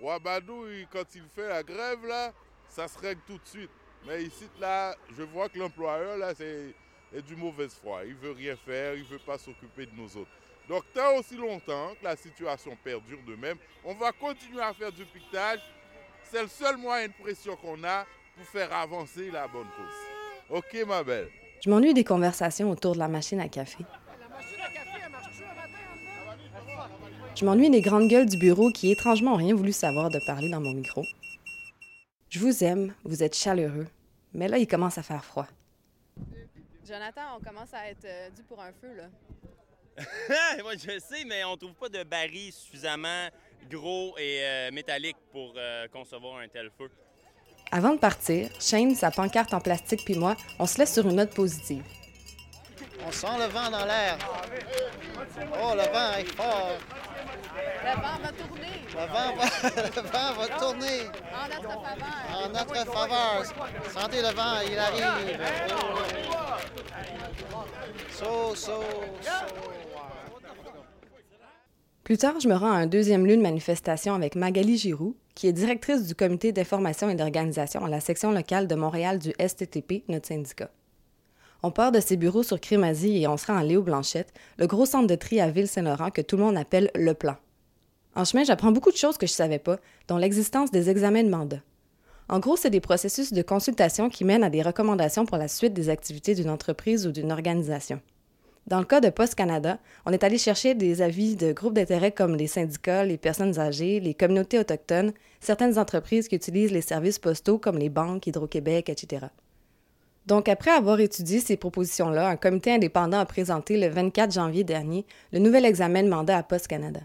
Ouabadou, 0.00 0.66
il- 0.68 0.88
quand 0.88 1.14
il 1.14 1.22
fait 1.28 1.48
la 1.48 1.62
grève 1.62 2.04
là, 2.06 2.32
ça 2.68 2.88
se 2.88 2.98
règle 2.98 3.20
tout 3.26 3.38
de 3.38 3.46
suite. 3.46 3.70
Mais 4.06 4.22
ici 4.24 4.48
là, 4.58 4.96
je 5.16 5.22
vois 5.22 5.48
que 5.48 5.58
l'employeur 5.58 6.16
là, 6.16 6.34
c'est 6.34 6.74
c'est 7.12 7.22
du 7.22 7.34
mauvaise 7.34 7.74
foi. 7.74 8.04
Il 8.04 8.14
veut 8.14 8.30
rien 8.30 8.56
faire, 8.56 8.94
il 8.94 9.02
veut 9.02 9.18
pas 9.18 9.36
s'occuper 9.36 9.84
de 9.86 9.92
nous 9.96 10.16
autres. 10.16 10.30
Donc, 10.68 10.84
tant 10.94 11.16
aussi 11.16 11.36
longtemps 11.36 11.92
que 11.96 12.04
la 12.04 12.14
situation 12.14 12.76
perdure 12.84 13.20
de 13.24 13.34
même, 13.34 13.58
on 13.82 13.94
va 13.94 14.12
continuer 14.12 14.62
à 14.62 14.72
faire 14.72 14.92
du 14.92 15.04
piquetage. 15.04 15.58
C'est 16.30 16.42
le 16.42 16.48
seul 16.48 16.76
moyen 16.76 17.08
de 17.08 17.12
pression 17.12 17.56
qu'on 17.56 17.82
a 17.82 18.06
pour 18.36 18.46
faire 18.46 18.72
avancer 18.72 19.30
la 19.32 19.48
bonne 19.48 19.66
cause. 19.76 20.58
OK, 20.58 20.86
ma 20.86 21.02
belle? 21.02 21.28
Je 21.64 21.68
m'ennuie 21.68 21.92
des 21.92 22.04
conversations 22.04 22.70
autour 22.70 22.94
de 22.94 23.00
la 23.00 23.08
machine 23.08 23.40
à 23.40 23.48
café. 23.48 23.84
Je 27.34 27.44
m'ennuie 27.44 27.70
des 27.70 27.80
grandes 27.80 28.08
gueules 28.08 28.28
du 28.28 28.38
bureau 28.38 28.70
qui 28.70 28.92
étrangement 28.92 29.32
ont 29.32 29.38
rien 29.38 29.54
voulu 29.54 29.72
savoir 29.72 30.08
de 30.08 30.20
parler 30.24 30.48
dans 30.48 30.60
mon 30.60 30.72
micro. 30.72 31.04
Je 32.28 32.38
vous 32.38 32.62
aime, 32.62 32.94
vous 33.04 33.24
êtes 33.24 33.34
chaleureux, 33.34 33.88
mais 34.32 34.46
là 34.46 34.58
il 34.58 34.68
commence 34.68 34.98
à 34.98 35.02
faire 35.02 35.24
froid. 35.24 35.48
Jonathan, 36.86 37.22
on 37.38 37.44
commence 37.44 37.74
à 37.74 37.88
être 37.88 38.04
euh, 38.04 38.30
dû 38.30 38.42
pour 38.44 38.60
un 38.60 38.72
feu, 38.72 38.94
là. 38.94 39.08
Moi, 40.62 40.74
je 40.74 40.98
sais, 40.98 41.24
mais 41.24 41.44
on 41.44 41.56
trouve 41.56 41.74
pas 41.74 41.88
de 41.88 42.02
baril 42.02 42.52
suffisamment 42.52 43.28
gros 43.68 44.14
et 44.18 44.40
euh, 44.42 44.70
métallique 44.70 45.16
pour 45.32 45.52
euh, 45.56 45.86
concevoir 45.92 46.38
un 46.38 46.48
tel 46.48 46.70
feu. 46.76 46.90
Avant 47.72 47.94
de 47.94 47.98
partir, 47.98 48.48
Shane, 48.60 48.94
sa 48.94 49.10
pancarte 49.10 49.54
en 49.54 49.60
plastique 49.60 50.04
puis 50.04 50.14
moi, 50.14 50.36
on 50.58 50.66
se 50.66 50.78
laisse 50.78 50.92
sur 50.94 51.06
une 51.08 51.16
note 51.16 51.34
positive. 51.34 51.84
On 53.06 53.12
sent 53.12 53.26
le 53.38 53.46
vent 53.46 53.70
dans 53.70 53.84
l'air. 53.84 54.18
Oh, 55.62 55.74
le 55.74 55.82
vent 55.92 56.12
est 56.18 56.34
fort. 56.34 56.78
Le 57.82 57.94
vent 57.94 58.18
va 58.22 58.32
tourner 58.32 58.72
Le 58.88 59.06
vent 59.06 59.36
va, 59.36 59.46
le 59.96 60.08
vent 60.08 60.32
va 60.34 60.48
tourner 60.58 61.00
en 61.34 61.48
notre 61.48 61.82
faveur. 61.82 62.44
en 62.44 62.48
notre 62.48 62.92
faveur. 62.92 63.44
Sentez 63.92 64.20
le 64.22 64.28
vent, 64.28 64.60
il 64.70 64.78
arrive. 64.78 65.38
So, 68.12 68.54
so, 68.54 68.82
so. 69.22 69.30
Plus 72.04 72.16
tard, 72.16 72.40
je 72.40 72.48
me 72.48 72.54
rends 72.54 72.72
à 72.72 72.76
un 72.76 72.86
deuxième 72.86 73.26
lieu 73.26 73.36
de 73.36 73.42
manifestation 73.42 74.14
avec 74.14 74.34
Magali 74.34 74.76
Giroux, 74.78 75.14
qui 75.34 75.46
est 75.46 75.52
directrice 75.52 76.06
du 76.06 76.14
comité 76.14 76.50
d'information 76.50 77.08
et 77.08 77.14
d'organisation 77.14 77.84
à 77.84 77.88
la 77.88 78.00
section 78.00 78.32
locale 78.32 78.66
de 78.66 78.74
Montréal 78.74 79.18
du 79.18 79.32
STTP, 79.38 80.04
notre 80.08 80.28
syndicat. 80.28 80.70
On 81.62 81.70
part 81.70 81.92
de 81.92 82.00
ses 82.00 82.16
bureaux 82.16 82.42
sur 82.42 82.58
Crémazie 82.58 83.22
et 83.22 83.28
on 83.28 83.36
se 83.36 83.46
rend 83.46 83.58
à 83.58 83.62
Léo 83.62 83.82
Blanchette, 83.82 84.32
le 84.56 84.66
gros 84.66 84.86
centre 84.86 85.06
de 85.06 85.14
tri 85.14 85.40
à 85.40 85.50
Ville-Saint-Laurent 85.50 86.10
que 86.10 86.22
tout 86.22 86.38
le 86.38 86.44
monde 86.44 86.56
appelle 86.56 86.90
le 86.94 87.12
plan. 87.12 87.36
En 88.16 88.24
chemin, 88.24 88.44
j'apprends 88.44 88.72
beaucoup 88.72 88.90
de 88.90 88.96
choses 88.96 89.18
que 89.18 89.26
je 89.26 89.32
savais 89.32 89.58
pas, 89.58 89.78
dont 90.08 90.16
l'existence 90.16 90.70
des 90.70 90.88
examens 90.88 91.22
de 91.22 91.28
mandat. 91.28 91.60
En 92.30 92.38
gros, 92.38 92.56
c'est 92.56 92.70
des 92.70 92.80
processus 92.80 93.32
de 93.32 93.42
consultation 93.42 94.08
qui 94.08 94.24
mènent 94.24 94.44
à 94.44 94.50
des 94.50 94.62
recommandations 94.62 95.26
pour 95.26 95.36
la 95.36 95.48
suite 95.48 95.74
des 95.74 95.90
activités 95.90 96.34
d'une 96.34 96.50
entreprise 96.50 97.06
ou 97.06 97.12
d'une 97.12 97.30
organisation. 97.30 98.00
Dans 98.66 98.78
le 98.78 98.84
cas 98.84 99.00
de 99.00 99.10
Post 99.10 99.34
Canada, 99.34 99.78
on 100.06 100.12
est 100.12 100.22
allé 100.22 100.38
chercher 100.38 100.74
des 100.74 101.02
avis 101.02 101.34
de 101.34 101.52
groupes 101.52 101.74
d'intérêt 101.74 102.12
comme 102.12 102.36
les 102.36 102.46
syndicats, 102.46 103.04
les 103.04 103.18
personnes 103.18 103.58
âgées, 103.58 104.00
les 104.00 104.14
communautés 104.14 104.58
autochtones, 104.58 105.12
certaines 105.40 105.78
entreprises 105.78 106.28
qui 106.28 106.36
utilisent 106.36 106.70
les 106.70 106.80
services 106.80 107.18
postaux 107.18 107.58
comme 107.58 107.78
les 107.78 107.88
banques, 107.88 108.26
Hydro-Québec, 108.26 108.88
etc. 108.88 109.26
Donc, 110.26 110.48
après 110.48 110.70
avoir 110.70 111.00
étudié 111.00 111.40
ces 111.40 111.56
propositions-là, 111.56 112.28
un 112.28 112.36
comité 112.36 112.72
indépendant 112.72 113.18
a 113.18 113.26
présenté 113.26 113.76
le 113.76 113.88
24 113.88 114.32
janvier 114.32 114.62
dernier 114.62 115.06
le 115.32 115.38
nouvel 115.38 115.64
examen 115.64 116.02
de 116.02 116.08
mandat 116.08 116.36
à 116.36 116.42
Post 116.42 116.68
Canada. 116.68 117.00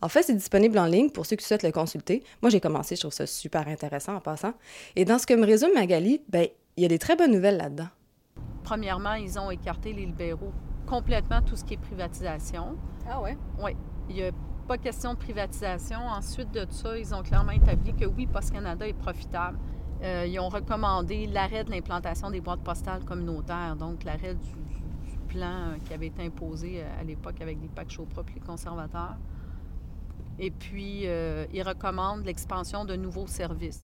En 0.00 0.08
fait, 0.08 0.22
c'est 0.22 0.34
disponible 0.34 0.78
en 0.78 0.86
ligne 0.86 1.10
pour 1.10 1.26
ceux 1.26 1.36
qui 1.36 1.44
souhaitent 1.44 1.62
le 1.62 1.72
consulter. 1.72 2.22
Moi, 2.42 2.50
j'ai 2.50 2.60
commencé, 2.60 2.94
je 2.94 3.00
trouve 3.00 3.12
ça 3.12 3.26
super 3.26 3.68
intéressant 3.68 4.16
en 4.16 4.20
passant. 4.20 4.54
Et 4.96 5.04
dans 5.04 5.18
ce 5.18 5.26
que 5.26 5.34
me 5.34 5.46
résume 5.46 5.72
Magali, 5.74 6.22
ben, 6.28 6.46
il 6.76 6.82
y 6.82 6.86
a 6.86 6.88
des 6.88 6.98
très 6.98 7.16
bonnes 7.16 7.32
nouvelles 7.32 7.56
là-dedans. 7.56 7.88
Premièrement, 8.64 9.14
ils 9.14 9.38
ont 9.38 9.50
écarté 9.50 9.92
les 9.92 10.06
libéraux 10.06 10.52
complètement 10.86 11.42
tout 11.42 11.54
ce 11.54 11.64
qui 11.64 11.74
est 11.74 11.78
privatisation. 11.78 12.76
Ah 13.08 13.20
ouais? 13.20 13.36
Oui, 13.62 13.76
il 14.08 14.16
n'y 14.16 14.22
a 14.22 14.30
pas 14.66 14.78
question 14.78 15.12
de 15.12 15.18
privatisation. 15.18 15.98
Ensuite 15.98 16.50
de 16.50 16.66
ça, 16.70 16.98
ils 16.98 17.14
ont 17.14 17.22
clairement 17.22 17.52
établi 17.52 17.94
que 17.94 18.06
oui, 18.06 18.26
Post 18.26 18.52
Canada 18.52 18.88
est 18.88 18.94
profitable. 18.94 19.58
Euh, 20.02 20.26
ils 20.26 20.38
ont 20.40 20.48
recommandé 20.48 21.26
l'arrêt 21.26 21.64
de 21.64 21.70
l'implantation 21.70 22.30
des 22.30 22.40
boîtes 22.40 22.62
postales 22.62 23.04
communautaires, 23.04 23.76
donc 23.76 24.02
l'arrêt 24.04 24.34
du, 24.34 24.50
du 24.50 25.18
plan 25.28 25.46
euh, 25.46 25.76
qui 25.84 25.92
avait 25.94 26.06
été 26.06 26.24
imposé 26.24 26.80
euh, 26.80 27.00
à 27.00 27.04
l'époque 27.04 27.40
avec 27.40 27.60
des 27.60 27.68
packs 27.68 27.90
chauds 27.90 28.06
propres 28.06 28.32
les 28.34 28.40
conservateurs. 28.40 29.16
Et 30.38 30.50
puis, 30.50 31.02
euh, 31.04 31.46
ils 31.52 31.62
recommandent 31.62 32.24
l'expansion 32.24 32.84
de 32.84 32.96
nouveaux 32.96 33.26
services. 33.26 33.83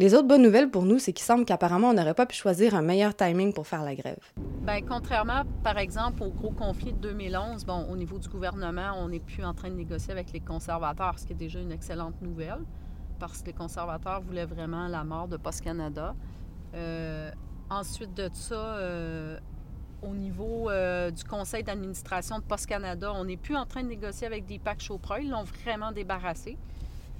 Les 0.00 0.14
autres 0.14 0.28
bonnes 0.28 0.42
nouvelles 0.42 0.70
pour 0.70 0.84
nous, 0.84 1.00
c'est 1.00 1.12
qu'il 1.12 1.24
semble 1.24 1.44
qu'apparemment 1.44 1.88
on 1.88 1.92
n'aurait 1.92 2.14
pas 2.14 2.24
pu 2.24 2.36
choisir 2.36 2.76
un 2.76 2.82
meilleur 2.82 3.16
timing 3.16 3.52
pour 3.52 3.66
faire 3.66 3.82
la 3.82 3.96
grève. 3.96 4.20
Bien, 4.62 4.80
contrairement, 4.80 5.42
par 5.64 5.76
exemple, 5.76 6.22
au 6.22 6.30
gros 6.30 6.52
conflit 6.52 6.92
de 6.92 6.98
2011, 6.98 7.64
bon, 7.64 7.84
au 7.90 7.96
niveau 7.96 8.20
du 8.20 8.28
gouvernement, 8.28 8.92
on 8.96 9.08
n'est 9.08 9.18
plus 9.18 9.44
en 9.44 9.54
train 9.54 9.70
de 9.70 9.74
négocier 9.74 10.12
avec 10.12 10.32
les 10.32 10.38
conservateurs, 10.38 11.18
ce 11.18 11.26
qui 11.26 11.32
est 11.32 11.36
déjà 11.36 11.58
une 11.58 11.72
excellente 11.72 12.22
nouvelle, 12.22 12.60
parce 13.18 13.42
que 13.42 13.46
les 13.46 13.54
conservateurs 13.54 14.20
voulaient 14.20 14.46
vraiment 14.46 14.86
la 14.86 15.02
mort 15.02 15.26
de 15.26 15.36
Post 15.36 15.62
Canada. 15.62 16.14
Euh, 16.74 17.32
ensuite 17.68 18.14
de 18.14 18.30
ça, 18.32 18.54
euh, 18.54 19.36
au 20.02 20.14
niveau 20.14 20.70
euh, 20.70 21.10
du 21.10 21.24
conseil 21.24 21.64
d'administration 21.64 22.38
de 22.38 22.44
Post 22.44 22.66
Canada, 22.66 23.12
on 23.16 23.24
n'est 23.24 23.36
plus 23.36 23.56
en 23.56 23.66
train 23.66 23.82
de 23.82 23.88
négocier 23.88 24.28
avec 24.28 24.46
des 24.46 24.60
packs 24.60 24.80
Chaupreuil, 24.80 25.24
ils 25.24 25.30
l'ont 25.30 25.42
vraiment 25.42 25.90
débarrassé. 25.90 26.56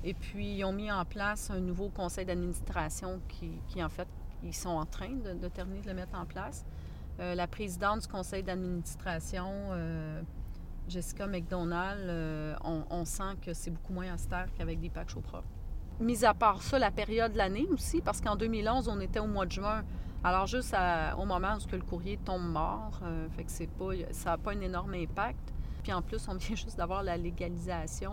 Et 0.04 0.14
puis, 0.14 0.58
ils 0.58 0.64
ont 0.64 0.72
mis 0.72 0.90
en 0.90 1.04
place 1.04 1.50
un 1.50 1.60
nouveau 1.60 1.88
conseil 1.88 2.24
d'administration 2.24 3.20
qui, 3.28 3.82
en 3.82 3.88
fait, 3.88 4.08
ils 4.44 4.54
sont 4.54 4.68
en 4.68 4.86
train 4.86 5.10
de, 5.10 5.48
terminer 5.48 5.80
de 5.80 5.88
le 5.88 5.94
mettre 5.94 6.16
en 6.16 6.24
place. 6.24 6.64
Euh, 7.20 7.34
la 7.34 7.48
présidente 7.48 8.02
du 8.02 8.08
conseil 8.08 8.44
d'administration, 8.44 9.50
euh, 9.72 10.22
Jessica 10.88 11.26
McDonald, 11.26 12.08
euh, 12.08 12.54
on, 12.62 13.04
sent 13.04 13.34
que 13.44 13.52
c'est 13.52 13.70
beaucoup 13.72 13.92
moins 13.92 14.14
austère 14.14 14.46
qu'avec 14.56 14.78
des 14.80 14.88
packs 14.88 15.10
chauds 15.10 15.20
propres. 15.20 15.48
Mis 16.00 16.24
à 16.24 16.32
part 16.32 16.62
ça, 16.62 16.78
la 16.78 16.92
période 16.92 17.32
de 17.32 17.38
l'année 17.38 17.66
aussi, 17.72 18.00
parce 18.00 18.20
qu'en 18.20 18.36
2011, 18.36 18.88
on 18.88 19.00
était 19.00 19.18
au 19.18 19.26
mois 19.26 19.46
de 19.46 19.52
juin. 19.52 19.82
Alors, 20.22 20.46
juste 20.46 20.76
au 21.18 21.24
moment 21.24 21.56
où 21.56 21.72
le 21.72 21.82
courrier 21.82 22.18
tombe 22.24 22.48
mort, 22.48 23.00
fait 23.36 23.44
que 23.44 23.66
pas, 23.66 24.12
ça 24.12 24.30
n'a 24.30 24.38
pas 24.38 24.52
un 24.52 24.60
énorme 24.60 24.94
impact. 24.94 25.52
Puis 25.82 25.92
en 25.92 26.02
plus, 26.02 26.28
on 26.28 26.34
vient 26.36 26.54
juste 26.54 26.76
d'avoir 26.76 27.02
la 27.02 27.16
légalisation 27.16 28.12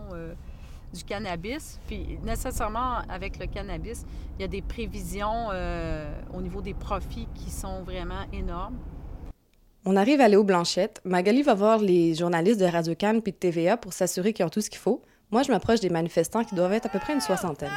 du 0.95 1.03
cannabis. 1.03 1.79
Puis 1.87 2.17
nécessairement, 2.23 2.99
avec 3.09 3.37
le 3.39 3.47
cannabis, 3.47 4.05
il 4.37 4.41
y 4.41 4.45
a 4.45 4.47
des 4.47 4.61
prévisions 4.61 5.49
euh, 5.51 6.11
au 6.33 6.41
niveau 6.41 6.61
des 6.61 6.73
profits 6.73 7.27
qui 7.35 7.51
sont 7.51 7.83
vraiment 7.83 8.23
énormes. 8.33 8.77
On 9.85 9.95
arrive 9.95 10.19
à 10.19 10.27
Léo 10.27 10.43
Blanchette. 10.43 10.99
Magali 11.05 11.43
va 11.43 11.53
voir 11.53 11.77
les 11.77 12.15
journalistes 12.15 12.59
de 12.59 12.65
Radio 12.65 12.95
Cannes 12.95 13.21
puis 13.21 13.33
de 13.33 13.37
TVA 13.37 13.77
pour 13.77 13.93
s'assurer 13.93 14.33
qu'ils 14.33 14.45
ont 14.45 14.49
tout 14.49 14.61
ce 14.61 14.69
qu'il 14.69 14.79
faut. 14.79 15.03
Moi, 15.31 15.43
je 15.43 15.51
m'approche 15.51 15.79
des 15.79 15.89
manifestants 15.89 16.43
qui 16.43 16.55
doivent 16.55 16.73
être 16.73 16.87
à 16.87 16.89
peu 16.89 16.99
près 16.99 17.13
une 17.13 17.21
soixantaine. 17.21 17.71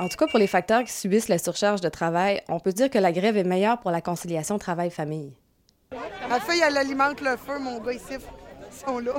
En 0.00 0.08
tout 0.08 0.16
cas, 0.16 0.26
pour 0.28 0.38
les 0.38 0.46
facteurs 0.46 0.82
qui 0.82 0.92
subissent 0.92 1.28
la 1.28 1.36
surcharge 1.36 1.82
de 1.82 1.90
travail, 1.90 2.40
on 2.48 2.58
peut 2.58 2.72
dire 2.72 2.88
que 2.88 2.96
la 2.98 3.12
grève 3.12 3.36
est 3.36 3.44
meilleure 3.44 3.78
pour 3.80 3.90
la 3.90 4.00
conciliation 4.00 4.58
travail-famille. 4.58 5.34
La 6.26 6.40
feuille, 6.40 6.62
elle 6.66 6.78
alimente 6.78 7.20
le 7.20 7.36
feu, 7.36 7.58
mon 7.58 7.78
gars, 7.80 7.92
ici. 7.92 8.14
Ils 8.14 8.86
sont 8.86 8.98
là. 8.98 9.12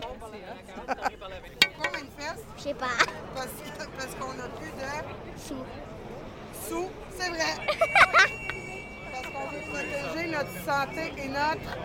Pourquoi 0.88 1.92
manifeste? 1.92 2.44
Je 2.58 2.64
sais 2.64 2.74
pas. 2.74 2.88
Parce, 3.36 3.48
parce 3.96 4.16
qu'on 4.16 4.34
n'a 4.34 4.48
plus 4.58 4.72
de 4.72 5.40
Sous. 5.40 5.54
sous. 6.68 6.90
C'est 7.16 7.30
vrai. 7.30 7.54
parce 9.12 9.28
qu'on 9.28 9.48
veut 9.54 9.62
protéger 9.72 10.32
notre 10.32 10.66
santé 10.66 11.14
et 11.24 11.28
notre. 11.28 11.78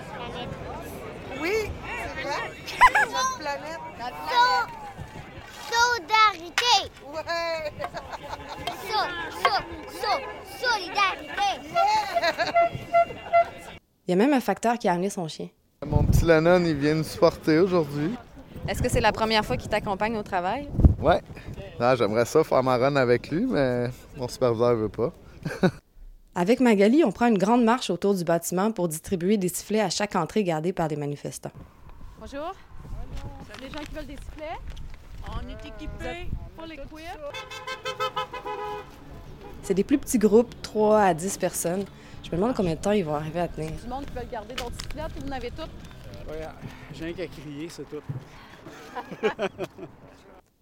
Oui, 1.43 1.53
c'est 1.67 2.23
vrai. 2.23 2.41
notre 3.11 3.38
planète. 3.41 3.81
So- 4.31 4.86
Solidarité. 5.70 6.90
Ouais. 7.12 7.73
So, 8.88 8.99
so, 9.42 9.52
so, 10.00 10.11
solidarité. 10.66 11.49
Il 14.06 14.11
y 14.11 14.12
a 14.12 14.16
même 14.16 14.32
un 14.32 14.40
facteur 14.40 14.78
qui 14.78 14.88
a 14.88 14.92
amené 14.92 15.11
son 15.11 15.26
chien. 15.28 15.49
Mon 15.85 16.04
petit 16.04 16.25
Lennon, 16.25 16.64
il 16.64 16.75
vient 16.76 16.94
nous 16.94 17.04
supporter 17.04 17.58
aujourd'hui. 17.58 18.14
Est-ce 18.68 18.82
que 18.82 18.88
c'est 18.88 19.00
la 19.00 19.12
première 19.12 19.44
fois 19.44 19.56
qu'il 19.56 19.68
t'accompagne 19.68 20.16
au 20.16 20.23
travail? 20.23 20.68
Ouais. 21.00 21.20
Non, 21.78 21.94
j'aimerais 21.94 22.25
ça 22.25 22.42
faire 22.42 22.62
ma 22.62 22.76
run 22.76 22.96
avec 22.96 23.30
lui, 23.30 23.46
mais 23.46 23.88
mon 24.16 24.28
superviseur 24.28 24.75
veut 24.76 24.88
pas. 24.88 25.12
Avec 26.38 26.61
Magali, 26.61 27.02
on 27.02 27.12
prend 27.12 27.28
une 27.28 27.38
grande 27.38 27.64
marche 27.64 27.88
autour 27.88 28.14
du 28.14 28.23
bâtiment 28.23 28.70
pour 28.70 28.88
distribuer 28.88 29.38
des 29.38 29.49
sifflets 29.49 29.80
à 29.80 29.88
chaque 29.88 30.14
entrée 30.16 30.44
gardée 30.44 30.75
par 30.75 30.87
des 30.87 30.96
manifestants. 30.96 31.52
Bonjour. 32.20 32.52
Les 33.62 33.70
gens 33.70 33.78
qui 33.78 33.94
veulent 33.94 34.06
des 34.06 34.16
sifflets, 34.16 34.58
on 35.30 35.49
est 35.49 35.68
équipés 35.68 36.28
pour 36.56 36.66
les 36.66 36.78
C'est 39.62 39.75
des 39.75 39.85
plus 39.85 39.99
petits 39.99 40.18
groupes, 40.18 40.54
3 40.62 41.00
à 41.00 41.14
10 41.14 41.38
personnes. 41.38 41.85
Je 42.23 42.30
me 42.30 42.37
demande 42.37 42.54
combien 42.54 42.75
de 42.75 42.80
temps 42.80 42.92
ils 42.92 43.04
vont 43.04 43.14
arriver 43.14 43.40
à 43.40 43.49
tenir. 43.49 43.71
Du 43.71 43.88
monde 43.88 44.04
qui 44.06 44.12
veulent 44.14 44.28
garder 44.30 44.54
d'autres 44.54 44.76
sifflets, 44.83 45.02
vous 45.16 45.28
en 45.28 45.33
avez 45.33 45.50
toutes. 45.50 45.71
Ouais, 46.28 46.40
j'ai 46.95 47.04
rien 47.04 47.14
qu'à 47.14 47.26
crier, 47.26 47.68
c'est 47.68 47.88
tout. 47.88 48.02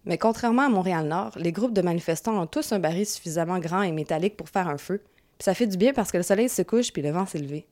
Mais 0.05 0.19
contrairement 0.19 0.63
à 0.63 0.69
Montréal-Nord, 0.69 1.31
les 1.37 1.51
groupes 1.51 1.73
de 1.73 1.81
manifestants 1.81 2.39
ont 2.39 2.45
tous 2.45 2.71
un 2.71 2.79
baril 2.79 3.07
suffisamment 3.07 3.57
grand 3.57 3.81
et 3.81 3.91
métallique 3.91 4.37
pour 4.37 4.49
faire 4.49 4.67
un 4.67 4.77
feu. 4.77 5.01
Puis 5.39 5.43
ça 5.45 5.55
fait 5.55 5.65
du 5.65 5.77
bien 5.77 5.93
parce 5.93 6.11
que 6.11 6.17
le 6.17 6.23
soleil 6.23 6.49
se 6.49 6.61
couche 6.61 6.93
puis 6.93 7.01
le 7.01 7.09
vent 7.09 7.25
s'est 7.25 7.39
levé. 7.39 7.65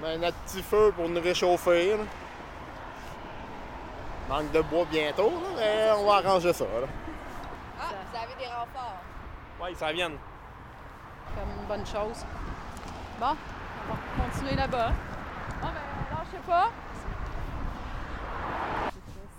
On 0.00 0.04
a 0.04 0.18
notre 0.18 0.36
petit 0.42 0.62
feu 0.62 0.92
pour 0.94 1.08
nous 1.08 1.20
réchauffer. 1.20 1.90
là. 1.92 2.04
Manque 4.28 4.52
de 4.52 4.60
bois 4.62 4.84
bientôt, 4.90 5.30
là, 5.30 5.48
mais 5.56 5.90
on 5.96 6.04
va 6.06 6.16
arranger 6.16 6.52
ça. 6.52 6.64
là. 6.64 6.86
Ah, 7.80 7.88
vous 8.10 8.16
avez 8.18 8.34
des 8.38 8.46
renforts. 8.46 9.00
Oui, 9.62 9.74
ça 9.74 9.92
vient. 9.92 10.10
Comme 10.10 11.50
une 11.60 11.66
bonne 11.66 11.86
chose. 11.86 12.24
Bon, 13.18 13.26
on 13.88 13.92
va 13.92 14.24
continuer 14.30 14.54
là-bas. 14.54 14.92
Bon, 15.62 15.68
ben, 15.68 16.16
lâchez 16.16 16.42
pas. 16.46 16.70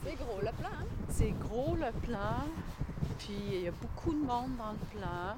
C'est 0.03 0.15
gros 0.15 0.39
le 0.41 0.51
plan. 0.51 0.69
hein? 0.71 0.85
C'est 1.09 1.31
gros 1.39 1.75
le 1.75 1.91
plan, 2.07 2.45
puis 3.19 3.37
il 3.51 3.61
y 3.61 3.67
a 3.67 3.71
beaucoup 3.71 4.11
de 4.13 4.25
monde 4.25 4.55
dans 4.57 4.71
le 4.71 4.99
plan. 4.99 5.35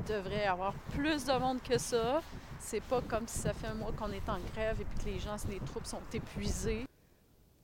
Il 0.00 0.14
devrait 0.14 0.44
y 0.44 0.46
avoir 0.46 0.72
plus 0.94 1.24
de 1.24 1.32
monde 1.32 1.58
que 1.62 1.78
ça. 1.78 2.20
C'est 2.60 2.82
pas 2.82 3.00
comme 3.00 3.26
si 3.26 3.38
ça 3.40 3.52
fait 3.52 3.66
un 3.68 3.74
mois 3.74 3.90
qu'on 3.98 4.10
est 4.12 4.28
en 4.28 4.38
grève 4.54 4.80
et 4.80 4.84
puis 4.84 4.98
que 4.98 5.04
les 5.10 5.18
gens, 5.18 5.36
les 5.48 5.58
troupes 5.60 5.86
sont 5.86 6.00
épuisées. 6.12 6.84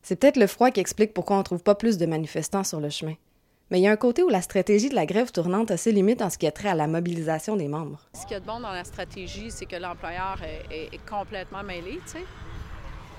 C'est 0.02 0.16
peut-être 0.16 0.36
le 0.36 0.48
froid 0.48 0.70
qui 0.70 0.80
explique 0.80 1.14
pourquoi 1.14 1.38
on 1.38 1.42
trouve 1.42 1.62
pas 1.62 1.76
plus 1.76 1.96
de 1.96 2.06
manifestants 2.06 2.64
sur 2.64 2.80
le 2.80 2.90
chemin. 2.90 3.14
Mais 3.70 3.78
il 3.78 3.84
y 3.84 3.86
a 3.86 3.92
un 3.92 3.96
côté 3.96 4.22
où 4.22 4.28
la 4.28 4.42
stratégie 4.42 4.90
de 4.90 4.94
la 4.94 5.06
grève 5.06 5.30
tournante 5.30 5.70
a 5.70 5.76
ses 5.76 5.92
limites 5.92 6.20
en 6.20 6.28
ce 6.28 6.36
qui 6.36 6.46
a 6.46 6.52
trait 6.52 6.68
à 6.68 6.74
la 6.74 6.86
mobilisation 6.86 7.56
des 7.56 7.68
membres. 7.68 8.00
Ce 8.12 8.22
qu'il 8.22 8.32
y 8.32 8.34
a 8.34 8.40
de 8.40 8.44
bon 8.44 8.60
dans 8.60 8.72
la 8.72 8.84
stratégie, 8.84 9.50
c'est 9.50 9.64
que 9.64 9.76
l'employeur 9.76 10.38
est, 10.70 10.90
complètement 11.08 11.62
mêlé, 11.62 12.00
tu 12.04 12.12
sais. 12.12 12.24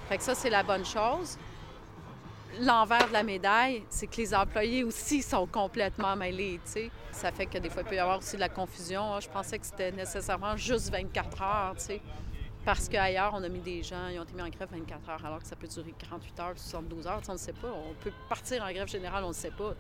Fait 0.10 0.18
que 0.18 0.24
ça, 0.24 0.36
c'est 0.36 0.50
la 0.50 0.62
bonne 0.62 0.86
chose. 0.86 1.40
L'envers 2.62 3.08
de 3.08 3.14
la 3.14 3.24
médaille, 3.24 3.82
c'est 3.90 4.06
que 4.06 4.18
les 4.18 4.36
employés 4.36 4.84
aussi 4.84 5.24
sont 5.24 5.48
complètement 5.48 6.16
mêlés, 6.16 6.60
tu 6.66 6.72
sais. 6.72 6.92
Ça 7.12 7.32
fait 7.32 7.48
que 7.48 7.58
des 7.58 7.70
fois, 7.70 7.82
il 7.82 7.90
peut 7.90 7.96
y 7.96 8.00
avoir 8.00 8.20
aussi 8.20 8.36
de 8.36 8.42
la 8.42 8.50
confusion. 8.50 9.20
Je 9.22 9.30
pensais 9.30 9.58
que 9.58 9.66
c'était 9.66 9.92
nécessairement 9.92 10.56
juste 10.56 10.92
24 10.92 11.42
heures, 11.42 11.76
tu 11.80 11.86
sais. 11.86 12.02
Parce 12.66 12.88
qu'ailleurs, 12.88 13.34
on 13.36 13.44
a 13.44 13.50
mis 13.50 13.60
des 13.60 13.84
gens, 13.84 14.08
ils 14.12 14.18
ont 14.20 14.24
été 14.24 14.34
mis 14.34 14.42
en 14.42 14.48
grève 14.48 14.70
24 14.72 15.10
heures, 15.10 15.26
alors 15.26 15.40
que 15.40 15.48
ça 15.48 15.56
peut 15.56 15.68
durer 15.68 15.94
48 16.10 16.40
heures, 16.40 16.54
72 16.56 17.08
heures, 17.08 17.22
on 17.28 17.34
ne 17.34 17.38
sait 17.38 17.52
pas. 17.52 17.68
On 17.68 17.94
peut 18.02 18.14
partir 18.30 18.64
en 18.64 18.72
grève 18.72 18.88
générale, 18.88 19.26
on 19.26 19.30
ne 19.30 19.34
sait 19.34 19.52
pas. 19.52 19.74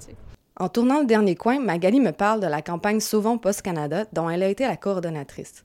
En 0.60 0.68
tournant 0.68 1.00
le 1.00 1.06
dernier 1.06 1.36
coin, 1.36 1.60
Magali 1.60 2.02
me 2.02 2.12
parle 2.12 2.42
de 2.42 2.48
la 2.48 2.62
campagne 2.62 3.00
Sauvons 3.00 3.38
Post 3.38 3.62
Canada 3.62 4.06
dont 4.12 4.30
elle 4.30 4.44
a 4.44 4.50
été 4.50 4.66
la 4.66 4.76
coordonnatrice. 4.76 5.64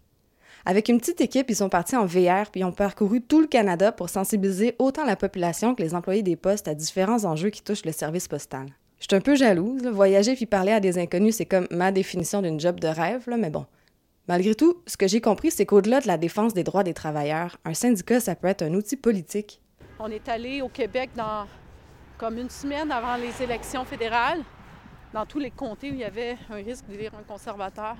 Avec 0.64 0.88
une 0.88 0.98
petite 0.98 1.20
équipe, 1.20 1.50
ils 1.50 1.56
sont 1.56 1.68
partis 1.68 1.96
en 1.96 2.06
VR 2.06 2.50
puis 2.50 2.60
ils 2.60 2.64
ont 2.64 2.72
parcouru 2.72 3.20
tout 3.20 3.40
le 3.40 3.46
Canada 3.46 3.90
pour 3.90 4.08
sensibiliser 4.08 4.76
autant 4.78 5.04
la 5.04 5.16
population 5.16 5.74
que 5.74 5.82
les 5.82 5.94
employés 5.94 6.22
des 6.22 6.36
postes 6.36 6.68
à 6.68 6.74
différents 6.74 7.24
enjeux 7.24 7.50
qui 7.50 7.62
touchent 7.62 7.84
le 7.84 7.92
service 7.92 8.28
postal. 8.28 8.66
Je 9.00 9.06
suis 9.08 9.16
un 9.16 9.20
peu 9.20 9.34
jalouse. 9.34 9.86
Voyager 9.86 10.34
puis 10.34 10.46
parler 10.46 10.72
à 10.72 10.80
des 10.80 10.98
inconnus, 10.98 11.36
c'est 11.36 11.46
comme 11.46 11.66
ma 11.70 11.92
définition 11.92 12.42
d'une 12.42 12.60
job 12.60 12.80
de 12.80 12.88
rêve, 12.88 13.24
mais 13.28 13.50
bon. 13.50 13.66
Malgré 14.28 14.54
tout, 14.54 14.82
ce 14.86 14.98
que 14.98 15.08
j'ai 15.08 15.22
compris, 15.22 15.50
c'est 15.50 15.64
qu'au-delà 15.64 16.00
de 16.00 16.06
la 16.06 16.18
défense 16.18 16.52
des 16.52 16.62
droits 16.62 16.84
des 16.84 16.92
travailleurs, 16.92 17.56
un 17.64 17.72
syndicat, 17.72 18.20
ça 18.20 18.36
peut 18.36 18.46
être 18.46 18.60
un 18.60 18.74
outil 18.74 18.96
politique. 18.96 19.58
On 19.98 20.10
est 20.10 20.28
allé 20.28 20.60
au 20.60 20.68
Québec 20.68 21.08
dans 21.16 21.46
comme 22.18 22.36
une 22.36 22.50
semaine 22.50 22.92
avant 22.92 23.16
les 23.16 23.42
élections 23.42 23.86
fédérales, 23.86 24.42
dans 25.14 25.24
tous 25.24 25.38
les 25.38 25.50
comtés 25.50 25.90
où 25.90 25.94
il 25.94 26.00
y 26.00 26.04
avait 26.04 26.36
un 26.50 26.56
risque 26.56 26.84
d'élire 26.86 27.12
un 27.18 27.22
conservateur. 27.22 27.96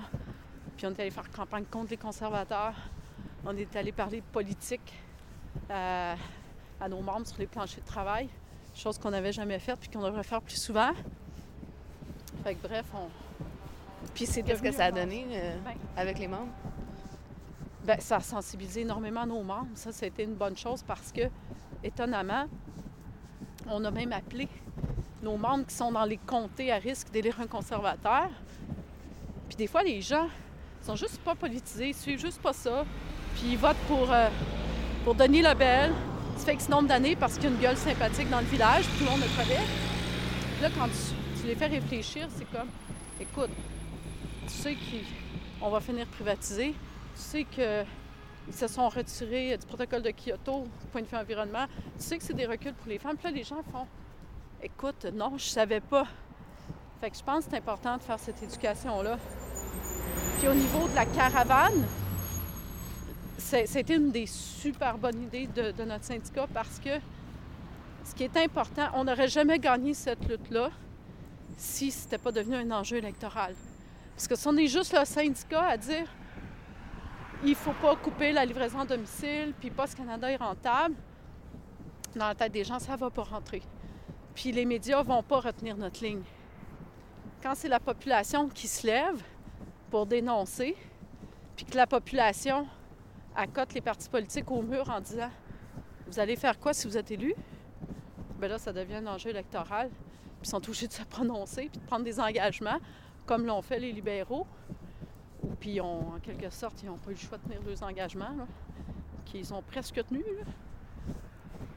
Puis 0.77 0.85
on 0.85 0.91
est 0.91 0.99
allé 0.99 1.09
faire 1.09 1.31
campagne 1.31 1.65
contre 1.65 1.89
les 1.89 1.97
conservateurs. 1.97 2.75
On 3.43 3.57
est 3.57 3.75
allé 3.75 3.91
parler 3.91 4.21
politique 4.21 4.93
euh, 5.71 6.15
à 6.79 6.89
nos 6.89 7.01
membres 7.01 7.25
sur 7.25 7.39
les 7.39 7.47
planchers 7.47 7.81
de 7.81 7.87
travail, 7.87 8.29
chose 8.75 8.99
qu'on 8.99 9.09
n'avait 9.09 9.31
jamais 9.31 9.57
faite 9.57 9.79
puis 9.79 9.89
qu'on 9.89 10.03
devrait 10.03 10.23
faire 10.23 10.43
plus 10.43 10.61
souvent. 10.61 10.91
Fait 12.43 12.53
que 12.53 12.67
bref, 12.67 12.85
on. 12.93 13.28
Puis 14.13 14.25
c'est 14.25 14.43
Qu'est-ce 14.43 14.61
que 14.61 14.67
devenu 14.67 14.77
ça 14.77 14.85
a 14.85 14.91
donné 14.91 15.25
euh, 15.31 15.55
Ben, 15.63 15.73
avec 15.95 16.19
les 16.19 16.27
membres? 16.27 16.49
ben, 17.89 17.99
ça 17.99 18.17
a 18.17 18.19
sensibilisé 18.19 18.81
énormément 18.81 19.25
nos 19.25 19.41
membres. 19.41 19.67
Ça, 19.73 19.89
été 20.05 20.23
une 20.23 20.35
bonne 20.35 20.55
chose 20.55 20.83
parce 20.85 21.11
que, 21.11 21.23
étonnamment, 21.83 22.45
on 23.67 23.83
a 23.83 23.91
même 23.91 24.13
appelé 24.13 24.47
nos 25.23 25.37
membres 25.37 25.65
qui 25.65 25.73
sont 25.73 25.91
dans 25.91 26.05
les 26.05 26.17
comtés 26.17 26.71
à 26.71 26.77
risque 26.77 27.09
d'élire 27.11 27.39
un 27.41 27.47
conservateur. 27.47 28.29
Puis 29.47 29.57
des 29.57 29.67
fois, 29.67 29.81
les 29.81 30.01
gens 30.01 30.27
sont 30.83 30.95
juste 30.95 31.19
pas 31.21 31.33
politisés, 31.35 31.89
ils 31.89 31.95
suivent 31.95 32.19
juste 32.19 32.41
pas 32.41 32.53
ça. 32.53 32.85
Puis 33.35 33.53
ils 33.53 33.57
votent 33.57 33.75
pour, 33.87 34.11
euh, 34.11 34.29
pour 35.03 35.15
Denis 35.15 35.41
Lebel. 35.41 35.91
Ça 36.37 36.45
fait 36.45 36.53
X 36.53 36.69
nombre 36.69 36.87
d'années 36.87 37.15
parce 37.15 37.35
qu'il 37.35 37.45
y 37.45 37.47
a 37.47 37.49
une 37.49 37.61
gueule 37.61 37.77
sympathique 37.77 38.29
dans 38.29 38.39
le 38.39 38.45
village, 38.45 38.85
puis 38.85 38.99
tout 38.99 39.03
le 39.05 39.09
monde 39.09 39.21
le 39.21 39.43
connaît. 39.43 39.65
Puis 40.53 40.61
là, 40.61 40.69
quand 40.77 40.85
tu, 40.87 41.41
tu 41.41 41.47
les 41.47 41.55
fais 41.55 41.67
réfléchir, 41.67 42.27
c'est 42.37 42.49
comme, 42.51 42.67
écoute, 43.19 43.49
tu 44.49 44.55
sais 44.55 44.75
qu'on 45.59 45.69
va 45.69 45.79
finir 45.79 46.07
privatisé, 46.07 46.73
tu 47.15 47.21
sais 47.21 47.43
qu'ils 47.43 47.85
se 48.51 48.67
sont 48.67 48.89
retirés 48.89 49.57
du 49.57 49.65
protocole 49.65 50.01
de 50.01 50.11
Kyoto, 50.11 50.67
point 50.91 51.01
de 51.01 51.07
vue 51.07 51.17
environnement, 51.17 51.65
tu 51.97 52.03
sais 52.03 52.17
que 52.17 52.23
c'est 52.23 52.33
des 52.33 52.45
reculs 52.45 52.73
pour 52.73 52.87
les 52.89 52.97
femmes. 52.97 53.15
Puis 53.15 53.25
là, 53.25 53.31
les 53.31 53.43
gens 53.43 53.61
font 53.71 53.87
Écoute, 54.61 55.05
non, 55.13 55.37
je 55.37 55.45
savais 55.45 55.79
pas. 55.79 56.05
Fait 56.99 57.09
que 57.09 57.15
je 57.15 57.23
pense 57.23 57.45
que 57.45 57.51
c'est 57.51 57.57
important 57.57 57.95
de 57.95 58.01
faire 58.01 58.19
cette 58.19 58.43
éducation-là. 58.43 59.17
Puis 60.37 60.47
au 60.49 60.53
niveau 60.53 60.87
de 60.89 60.95
la 60.95 61.05
caravane, 61.05 61.85
c'était 63.37 63.95
une 63.95 64.11
des 64.11 64.25
super 64.25 64.97
bonnes 64.97 65.23
idées 65.23 65.47
de, 65.47 65.71
de 65.71 65.83
notre 65.85 66.03
syndicat 66.03 66.45
parce 66.53 66.77
que 66.79 66.89
ce 68.03 68.13
qui 68.13 68.23
est 68.23 68.35
important, 68.35 68.89
on 68.95 69.05
n'aurait 69.05 69.29
jamais 69.29 69.59
gagné 69.59 69.93
cette 69.93 70.27
lutte-là 70.27 70.71
si 71.57 71.89
ce 71.89 72.03
n'était 72.03 72.17
pas 72.17 72.33
devenu 72.33 72.55
un 72.55 72.71
enjeu 72.71 72.97
électoral. 72.97 73.55
Parce 74.19 74.27
que 74.27 74.35
si 74.35 74.47
on 74.49 74.57
est 74.57 74.67
juste 74.67 74.93
le 74.93 75.05
syndicat 75.05 75.61
à 75.61 75.77
dire 75.77 76.05
il 77.45 77.55
faut 77.55 77.71
pas 77.71 77.95
couper 77.95 78.33
la 78.33 78.43
livraison 78.43 78.79
à 78.79 78.85
domicile, 78.85 79.53
puis 79.57 79.71
Post 79.71 79.95
Canada 79.95 80.29
est 80.29 80.35
rentable, 80.35 80.95
dans 82.17 82.27
la 82.27 82.35
tête 82.35 82.51
des 82.51 82.65
gens, 82.65 82.79
ça 82.79 82.97
va 82.97 83.09
pas 83.09 83.23
rentrer. 83.23 83.61
Puis 84.35 84.51
les 84.51 84.65
médias 84.65 85.03
vont 85.03 85.23
pas 85.23 85.39
retenir 85.39 85.77
notre 85.77 86.03
ligne. 86.03 86.23
Quand 87.41 87.55
c'est 87.55 87.69
la 87.69 87.79
population 87.79 88.49
qui 88.49 88.67
se 88.67 88.85
lève 88.85 89.23
pour 89.89 90.05
dénoncer, 90.05 90.75
puis 91.55 91.63
que 91.63 91.77
la 91.77 91.87
population 91.87 92.67
accotent 93.37 93.73
les 93.73 93.79
partis 93.79 94.09
politiques 94.09 94.51
au 94.51 94.61
mur 94.61 94.89
en 94.89 94.99
disant 94.99 95.31
Vous 96.07 96.19
allez 96.19 96.35
faire 96.35 96.59
quoi 96.59 96.73
si 96.73 96.87
vous 96.87 96.97
êtes 96.97 97.09
élu 97.09 97.33
Bien 98.37 98.49
là, 98.49 98.57
ça 98.57 98.73
devient 98.73 98.95
un 98.95 99.07
enjeu 99.07 99.29
électoral. 99.29 99.87
Puis 99.87 100.43
ils 100.43 100.49
sont 100.49 100.57
obligés 100.57 100.89
de 100.89 100.93
se 100.93 101.03
prononcer 101.03 101.69
puis 101.71 101.79
de 101.79 101.85
prendre 101.85 102.03
des 102.03 102.19
engagements, 102.19 102.79
comme 103.29 103.45
l'ont 103.45 103.61
fait 103.61 103.77
les 103.77 103.91
libéraux. 103.91 104.47
Puis 105.59 105.79
ont, 105.79 106.15
en 106.15 106.19
quelque 106.19 106.49
sorte, 106.49 106.81
ils 106.81 106.87
n'ont 106.87 106.97
pas 106.97 107.11
eu 107.11 107.13
le 107.13 107.19
choix 107.19 107.37
de 107.37 107.43
tenir 107.43 107.61
leurs 107.61 107.83
engagements, 107.83 108.35
qu'ils 109.23 109.53
ont 109.53 109.61
presque 109.61 110.03
tenus. 110.03 110.25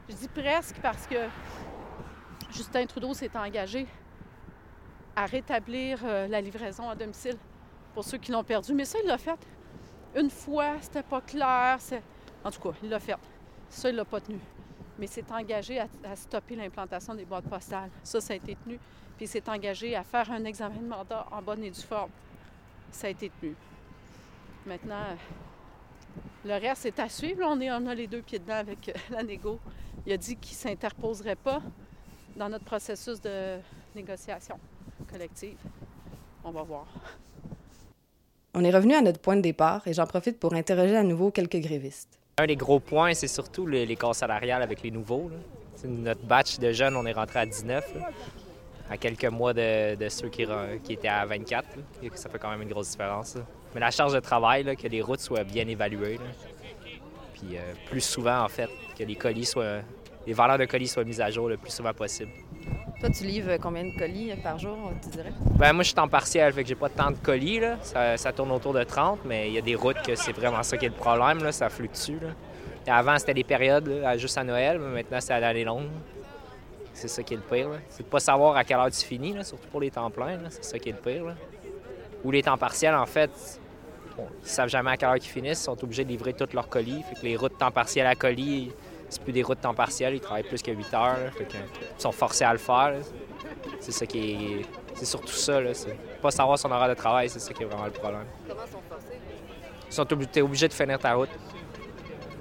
Je 0.09 0.15
dis 0.15 0.27
presque 0.29 0.79
parce 0.81 1.05
que 1.05 1.27
Justin 2.49 2.87
Trudeau 2.87 3.13
s'est 3.13 3.37
engagé 3.37 3.85
à 5.15 5.27
rétablir 5.27 5.99
euh, 6.03 6.27
la 6.27 6.41
livraison 6.41 6.89
à 6.89 6.95
domicile 6.95 7.37
pour 7.93 8.03
ceux 8.03 8.17
qui 8.17 8.31
l'ont 8.31 8.43
perdu. 8.43 8.73
Mais 8.73 8.85
ça, 8.85 8.97
il 9.03 9.07
l'a 9.07 9.19
fait 9.19 9.39
une 10.15 10.31
fois, 10.31 10.77
c'était 10.81 11.03
pas 11.03 11.21
clair. 11.21 11.77
En 12.43 12.49
tout 12.49 12.61
cas, 12.61 12.75
il 12.81 12.89
l'a 12.89 12.99
fait. 12.99 13.15
Ça, 13.69 13.89
il 13.89 13.95
l'a 13.95 14.05
pas 14.05 14.21
tenu. 14.21 14.39
Mais 14.97 15.05
s'est 15.05 15.31
engagé 15.31 15.79
à 15.79 16.15
stopper 16.15 16.55
l'implantation 16.55 17.13
des 17.13 17.25
boîtes 17.25 17.47
postales. 17.47 17.91
Ça, 18.01 18.19
ça 18.19 18.33
a 18.33 18.37
été 18.37 18.55
tenu. 18.55 18.79
Puis 19.23 19.29
il 19.29 19.41
s'est 19.41 19.49
engagé 19.49 19.95
à 19.95 20.03
faire 20.03 20.29
un 20.31 20.43
examen 20.43 20.81
de 20.81 20.85
mandat 20.85 21.25
en 21.31 21.41
bonne 21.41 21.63
et 21.63 21.69
due 21.69 21.79
forme. 21.79 22.09
Ça 22.91 23.07
a 23.07 23.09
été 23.09 23.31
tenu. 23.39 23.55
Maintenant, 24.65 25.15
le 26.43 26.51
reste 26.55 26.87
est 26.87 26.99
à 26.99 27.07
suivre. 27.07 27.39
là. 27.39 27.47
On, 27.51 27.61
est, 27.61 27.71
on 27.71 27.87
a 27.87 27.95
les 27.95 28.05
deux 28.07 28.21
pieds 28.21 28.39
dedans 28.39 28.55
avec 28.55 28.89
euh, 28.89 28.93
la 29.11 29.23
négo. 29.23 29.61
Il 30.05 30.11
a 30.11 30.17
dit 30.17 30.35
qu'il 30.35 30.57
ne 30.57 30.59
s'interposerait 30.59 31.37
pas 31.37 31.61
dans 32.35 32.49
notre 32.49 32.65
processus 32.65 33.21
de 33.21 33.59
négociation 33.95 34.59
collective. 35.09 35.57
On 36.43 36.51
va 36.51 36.63
voir. 36.63 36.85
On 38.53 38.61
est 38.65 38.71
revenu 38.71 38.93
à 38.93 39.01
notre 39.01 39.21
point 39.21 39.37
de 39.37 39.41
départ 39.41 39.87
et 39.87 39.93
j'en 39.93 40.05
profite 40.05 40.37
pour 40.37 40.53
interroger 40.53 40.97
à 40.97 41.03
nouveau 41.03 41.31
quelques 41.31 41.61
grévistes. 41.61 42.19
Un 42.39 42.47
des 42.47 42.57
gros 42.57 42.81
points, 42.81 43.13
c'est 43.13 43.29
surtout 43.29 43.67
l'écart 43.67 44.15
salarial 44.15 44.61
avec 44.61 44.81
les 44.81 44.91
nouveaux. 44.91 45.29
là. 45.29 45.37
Notre 45.87 46.25
batch 46.25 46.59
de 46.59 46.73
jeunes, 46.73 46.97
on 46.97 47.05
est 47.05 47.13
rentré 47.13 47.39
à 47.39 47.45
19, 47.45 47.95
là, 47.95 48.09
à 48.93 48.97
quelques 48.97 49.25
mois 49.25 49.53
de, 49.53 49.95
de 49.95 50.07
ceux 50.07 50.29
qui, 50.29 50.43
étaient 50.43 51.07
à 51.07 51.25
24. 51.25 51.65
là. 51.75 51.81
Et 52.03 52.11
Ça 52.13 52.29
fait 52.29 52.37
quand 52.37 52.51
même 52.51 52.61
une 52.61 52.69
grosse 52.69 52.91
différence. 52.91 53.35
là. 53.35 53.41
Mais 53.73 53.81
la 53.81 53.89
charge 53.89 54.13
de 54.13 54.19
travail, 54.19 54.63
là, 54.63 54.75
que 54.75 54.87
les 54.87 55.01
routes 55.01 55.19
soient 55.19 55.43
bien 55.43 55.67
évaluées. 55.67 56.19
Puis 57.33 57.57
euh, 57.57 57.73
plus 57.89 58.01
souvent, 58.01 58.43
en 58.43 58.47
fait, 58.47 58.69
que 58.97 59.03
les 59.03 59.15
colis 59.15 59.45
soient. 59.45 59.79
Les 60.27 60.33
valeurs 60.33 60.59
de 60.59 60.65
colis 60.65 60.87
soient 60.87 61.03
mises 61.03 61.19
à 61.19 61.31
jour 61.31 61.49
le 61.49 61.57
plus 61.57 61.71
souvent 61.71 61.91
possible. 61.91 62.31
Toi, 62.99 63.09
tu 63.09 63.23
livres 63.25 63.57
combien 63.57 63.83
de 63.83 63.97
colis 63.97 64.31
par 64.43 64.59
jour, 64.59 64.77
tu 65.01 65.09
dirais? 65.09 65.33
Ben, 65.57 65.73
moi, 65.73 65.81
je 65.81 65.87
suis 65.87 65.95
temps 65.95 66.07
partiel, 66.07 66.53
fait 66.53 66.61
que 66.61 66.69
j'ai 66.69 66.75
pas 66.75 66.87
tant 66.87 67.09
de 67.09 67.17
colis. 67.17 67.59
Là. 67.59 67.77
Ça, 67.81 68.15
ça 68.15 68.31
tourne 68.31 68.51
autour 68.51 68.73
de 68.73 68.83
30, 68.83 69.25
mais 69.25 69.47
il 69.47 69.55
y 69.55 69.57
a 69.57 69.61
des 69.61 69.75
routes 69.75 70.01
que 70.03 70.13
c'est 70.15 70.31
vraiment 70.33 70.61
ça 70.61 70.77
qui 70.77 70.85
est 70.85 70.89
le 70.89 70.95
problème. 70.95 71.43
Là. 71.43 71.51
Ça 71.51 71.67
fluctue. 71.67 72.19
Là. 72.21 72.95
Avant, 72.95 73.17
c'était 73.17 73.33
des 73.33 73.43
périodes 73.43 73.87
là, 73.87 74.15
juste 74.17 74.37
à 74.37 74.43
Noël, 74.43 74.79
mais 74.79 75.01
maintenant, 75.01 75.19
c'est 75.19 75.33
à 75.33 75.39
l'année 75.39 75.63
longue. 75.63 75.87
C'est 76.93 77.07
ça 77.07 77.23
qui 77.23 77.33
est 77.33 77.37
le 77.37 77.43
pire. 77.43 77.69
C'est 77.89 78.03
de 78.03 78.07
pas 78.07 78.19
savoir 78.19 78.55
à 78.55 78.63
quelle 78.63 78.77
heure 78.77 78.91
tu 78.91 79.05
finis, 79.05 79.33
là, 79.33 79.43
surtout 79.43 79.67
pour 79.69 79.81
les 79.81 79.89
temps 79.91 80.09
pleins. 80.11 80.37
C'est 80.49 80.63
ça 80.63 80.79
qui 80.79 80.89
est 80.89 80.93
le 80.93 80.97
pire. 80.99 81.25
là. 81.25 81.33
Ou 82.23 82.31
les 82.31 82.41
temps 82.43 82.57
partiels, 82.57 82.95
en 82.95 83.05
fait, 83.05 83.31
bon, 84.15 84.27
ils 84.43 84.47
savent 84.47 84.69
jamais 84.69 84.91
à 84.91 84.97
quelle 84.97 85.09
heure 85.09 85.17
ils 85.17 85.21
finissent. 85.23 85.61
Ils 85.61 85.63
sont 85.65 85.83
obligés 85.83 86.03
de 86.03 86.09
livrer 86.09 86.33
tous 86.33 86.53
leurs 86.53 86.69
colis. 86.69 87.03
Fait 87.09 87.15
que 87.15 87.21
les 87.25 87.35
routes 87.35 87.57
temps 87.57 87.71
partiel 87.71 88.05
à 88.07 88.15
colis, 88.15 88.71
c'est 89.09 89.21
plus 89.21 89.33
des 89.33 89.41
routes 89.43 89.59
temps 89.59 89.73
partiel. 89.73 90.13
Ils 90.13 90.19
travaillent 90.21 90.43
plus 90.47 90.61
que 90.61 90.71
8 90.71 90.93
heures. 90.93 91.17
là. 91.17 91.31
Fait 91.31 91.45
que, 91.45 91.53
ils 91.57 92.01
sont 92.01 92.11
forcés 92.11 92.43
à 92.45 92.53
le 92.53 92.59
faire. 92.59 92.93
C'est 93.79 93.91
ça 93.91 94.05
qui 94.05 94.31
est. 94.31 94.65
C'est 94.93 95.05
surtout 95.05 95.27
ça, 95.33 95.59
là. 95.59 95.71
Pas 96.21 96.31
savoir 96.31 96.57
son 96.59 96.71
horaire 96.71 96.87
de 96.89 96.93
travail, 96.93 97.27
c'est 97.27 97.39
ça 97.39 97.51
qui 97.53 97.63
est 97.63 97.65
vraiment 97.65 97.85
le 97.85 97.91
problème. 97.91 98.25
Comment 98.47 98.61
sont 98.61 98.79
forcés? 98.87 99.17
Ils 99.89 99.93
sont 99.93 100.03
obli- 100.05 100.27
t'es 100.27 100.41
obligé 100.41 100.67
de 100.67 100.73
finir 100.73 100.99
ta 100.99 101.15
route. 101.15 101.29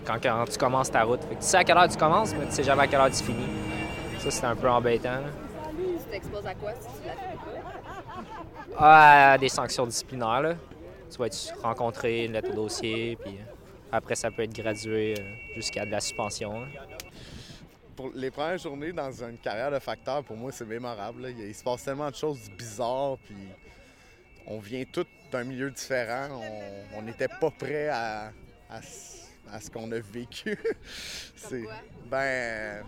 Quand, 0.06 0.18
quand 0.22 0.44
tu 0.50 0.58
commences 0.58 0.90
ta 0.90 1.02
route. 1.04 1.20
Fait 1.24 1.34
que 1.36 1.40
tu 1.40 1.46
sais 1.46 1.56
à 1.56 1.64
quelle 1.64 1.76
heure 1.78 1.88
tu 1.88 1.96
commences, 1.96 2.34
mais 2.34 2.46
tu 2.46 2.52
sais 2.52 2.62
jamais 2.64 2.82
à 2.82 2.86
quelle 2.86 3.00
heure 3.00 3.10
tu 3.10 3.22
finis. 3.24 3.46
Ça, 4.22 4.30
c'est 4.30 4.44
un 4.44 4.54
peu 4.56 4.68
embêtant. 4.70 5.20
là. 5.20 5.30
Tu 5.76 6.10
t'exposes 6.10 6.46
à 6.46 6.54
quoi 6.54 6.72
si 6.74 6.86
tu 7.00 7.06
la 7.06 7.12
fais 7.14 7.36
pas? 7.36 8.74
Ah, 8.78 9.36
des 9.38 9.48
sanctions 9.48 9.86
disciplinaires, 9.86 10.40
là. 10.42 10.54
Tu 11.10 11.18
vas 11.18 11.26
être 11.26 11.54
rencontré, 11.62 12.24
une 12.26 12.32
lettre 12.32 12.50
au 12.50 12.54
dossier, 12.54 13.16
puis 13.22 13.38
après, 13.90 14.14
ça 14.14 14.30
peut 14.30 14.42
être 14.42 14.54
gradué 14.54 15.14
euh, 15.18 15.22
jusqu'à 15.56 15.84
de 15.84 15.90
la 15.90 16.00
suspension. 16.00 16.60
là. 16.60 16.66
Pour 17.96 18.10
les 18.14 18.30
premières 18.30 18.58
journées 18.58 18.92
dans 18.92 19.10
une 19.24 19.36
carrière 19.38 19.70
de 19.70 19.78
facteur, 19.78 20.22
pour 20.24 20.36
moi, 20.36 20.50
c'est 20.52 20.64
mémorable. 20.64 21.22
là. 21.22 21.30
Il, 21.30 21.54
se 21.54 21.62
passe 21.62 21.84
tellement 21.84 22.08
de 22.10 22.14
choses 22.14 22.48
bizarres, 22.56 23.18
puis 23.24 23.36
on 24.46 24.58
vient 24.60 24.84
tous 24.90 25.06
d'un 25.30 25.44
milieu 25.44 25.70
différent. 25.70 26.28
On- 26.96 27.02
n'était 27.02 27.28
pas 27.28 27.50
prêt 27.50 27.88
à, 27.88 28.32
à 28.70 28.80
ce- 28.82 29.26
à 29.52 29.60
ce 29.60 29.68
qu'on 29.70 29.90
a 29.92 29.98
vécu. 29.98 30.56
c'est 31.36 31.64
ben, 32.08 32.84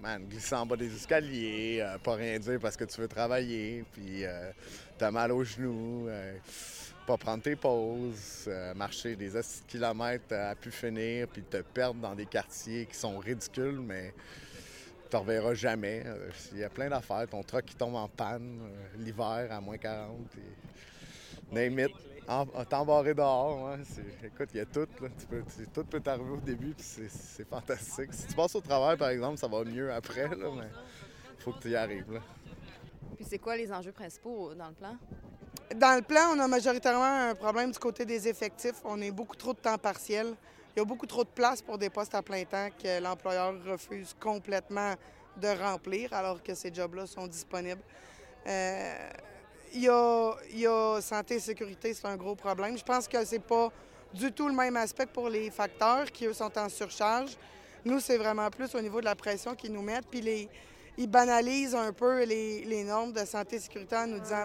man, 0.00 0.24
glisser 0.26 0.54
en 0.54 0.66
bas 0.66 0.76
des 0.76 0.94
escaliers, 0.94 1.80
euh, 1.80 1.98
pas 1.98 2.14
rien 2.14 2.38
dire 2.38 2.58
parce 2.60 2.76
que 2.76 2.84
tu 2.84 3.00
veux 3.00 3.08
travailler, 3.08 3.84
puis 3.92 4.24
euh, 4.24 4.50
t'as 4.96 5.10
mal 5.10 5.32
aux 5.32 5.44
genoux. 5.44 6.06
euh, 6.08 6.36
pas 7.06 7.16
prendre 7.16 7.42
tes 7.42 7.56
pauses, 7.56 8.50
marcher 8.76 9.16
des 9.16 9.30
kilomètres 9.66 10.34
à 10.34 10.54
pu 10.54 10.70
finir, 10.70 11.26
puis 11.28 11.40
te 11.42 11.62
perdre 11.62 12.02
dans 12.02 12.14
des 12.14 12.26
quartiers 12.26 12.84
qui 12.84 12.94
sont 12.94 13.16
ridicules, 13.18 13.80
mais 13.80 14.12
tu 15.08 15.16
ne 15.16 15.20
reverras 15.22 15.54
jamais. 15.54 16.04
Il 16.52 16.58
y 16.58 16.64
a 16.64 16.68
plein 16.68 16.90
d'affaires. 16.90 17.26
Ton 17.26 17.42
truck 17.42 17.64
qui 17.64 17.74
tombe 17.74 17.94
en 17.94 18.08
panne 18.08 18.60
l'hiver 18.98 19.48
à 19.50 19.58
moins 19.58 19.78
40. 19.78 20.18
Et... 20.36 20.40
Name 21.52 21.78
it. 21.80 21.92
T'embarrer 22.68 23.14
dehors, 23.14 23.62
ouais, 23.70 23.78
c'est- 23.84 24.26
écoute, 24.26 24.50
il 24.52 24.58
y 24.58 24.60
a 24.60 24.66
tout. 24.66 24.86
Là. 25.00 25.08
Tu 25.18 25.26
peux- 25.26 25.42
tu- 25.56 25.66
tout 25.68 25.84
peut 25.84 26.00
t'arriver 26.00 26.30
au 26.30 26.36
début, 26.36 26.74
puis 26.74 26.84
c'est, 26.86 27.08
c'est 27.10 27.48
fantastique. 27.48 28.12
Si 28.12 28.26
tu 28.26 28.34
passes 28.34 28.54
au 28.54 28.60
travail, 28.60 28.98
par 28.98 29.08
exemple, 29.08 29.38
ça 29.38 29.48
va 29.48 29.64
mieux 29.64 29.90
après, 29.90 30.28
là, 30.28 30.50
mais 30.54 30.68
il 31.38 31.42
faut 31.42 31.52
que 31.52 31.60
tu 31.60 31.70
y 31.70 31.76
arrives. 31.76 32.12
Là. 32.12 32.20
Puis 33.16 33.24
c'est 33.26 33.38
quoi 33.38 33.56
les 33.56 33.72
enjeux 33.72 33.92
principaux 33.92 34.52
dans 34.54 34.68
le 34.68 34.74
plan? 34.74 34.96
Dans 35.74 35.96
le 35.96 36.02
plan, 36.02 36.34
on 36.36 36.40
a 36.40 36.46
majoritairement 36.48 37.30
un 37.30 37.34
problème 37.34 37.70
du 37.70 37.78
côté 37.78 38.04
des 38.04 38.28
effectifs. 38.28 38.80
On 38.84 39.00
est 39.00 39.10
beaucoup 39.10 39.36
trop 39.36 39.54
de 39.54 39.58
temps 39.58 39.78
partiel. 39.78 40.34
Il 40.76 40.80
y 40.80 40.82
a 40.82 40.84
beaucoup 40.84 41.06
trop 41.06 41.24
de 41.24 41.28
place 41.30 41.62
pour 41.62 41.78
des 41.78 41.88
postes 41.88 42.14
à 42.14 42.22
plein 42.22 42.44
temps 42.44 42.68
que 42.82 43.00
l'employeur 43.02 43.54
refuse 43.64 44.14
complètement 44.20 44.94
de 45.40 45.48
remplir 45.62 46.12
alors 46.12 46.42
que 46.42 46.54
ces 46.54 46.72
jobs-là 46.72 47.06
sont 47.06 47.26
disponibles. 47.26 47.80
Euh, 48.46 48.92
il, 49.74 49.82
y 49.82 50.66
a, 50.66 51.00
santé 51.00 51.36
et 51.36 51.40
sécurité, 51.40 51.94
c'est 51.94 52.06
un 52.06 52.16
gros 52.16 52.34
problème. 52.34 52.76
Je 52.76 52.84
pense 52.84 53.08
que 53.08 53.24
c'est 53.24 53.42
pas 53.42 53.70
du 54.12 54.32
tout 54.32 54.48
le 54.48 54.54
même 54.54 54.76
aspect 54.76 55.06
pour 55.06 55.28
les 55.28 55.50
facteurs 55.50 56.10
qui, 56.10 56.26
eux, 56.26 56.32
sont 56.32 56.56
en 56.58 56.68
surcharge. 56.68 57.36
Nous, 57.84 58.00
c'est 58.00 58.16
vraiment 58.16 58.50
plus 58.50 58.74
au 58.74 58.80
niveau 58.80 59.00
de 59.00 59.04
la 59.04 59.14
pression 59.14 59.54
qu'ils 59.54 59.72
nous 59.72 59.82
mettent. 59.82 60.06
Puis 60.10 60.48
ils 60.96 61.06
banalisent 61.06 61.74
un 61.74 61.92
peu 61.92 62.24
les, 62.24 62.64
les 62.64 62.84
normes 62.84 63.12
de 63.12 63.24
santé 63.24 63.56
et 63.56 63.60
sécurité 63.60 63.96
en 63.96 64.06
nous 64.06 64.18
disant 64.18 64.44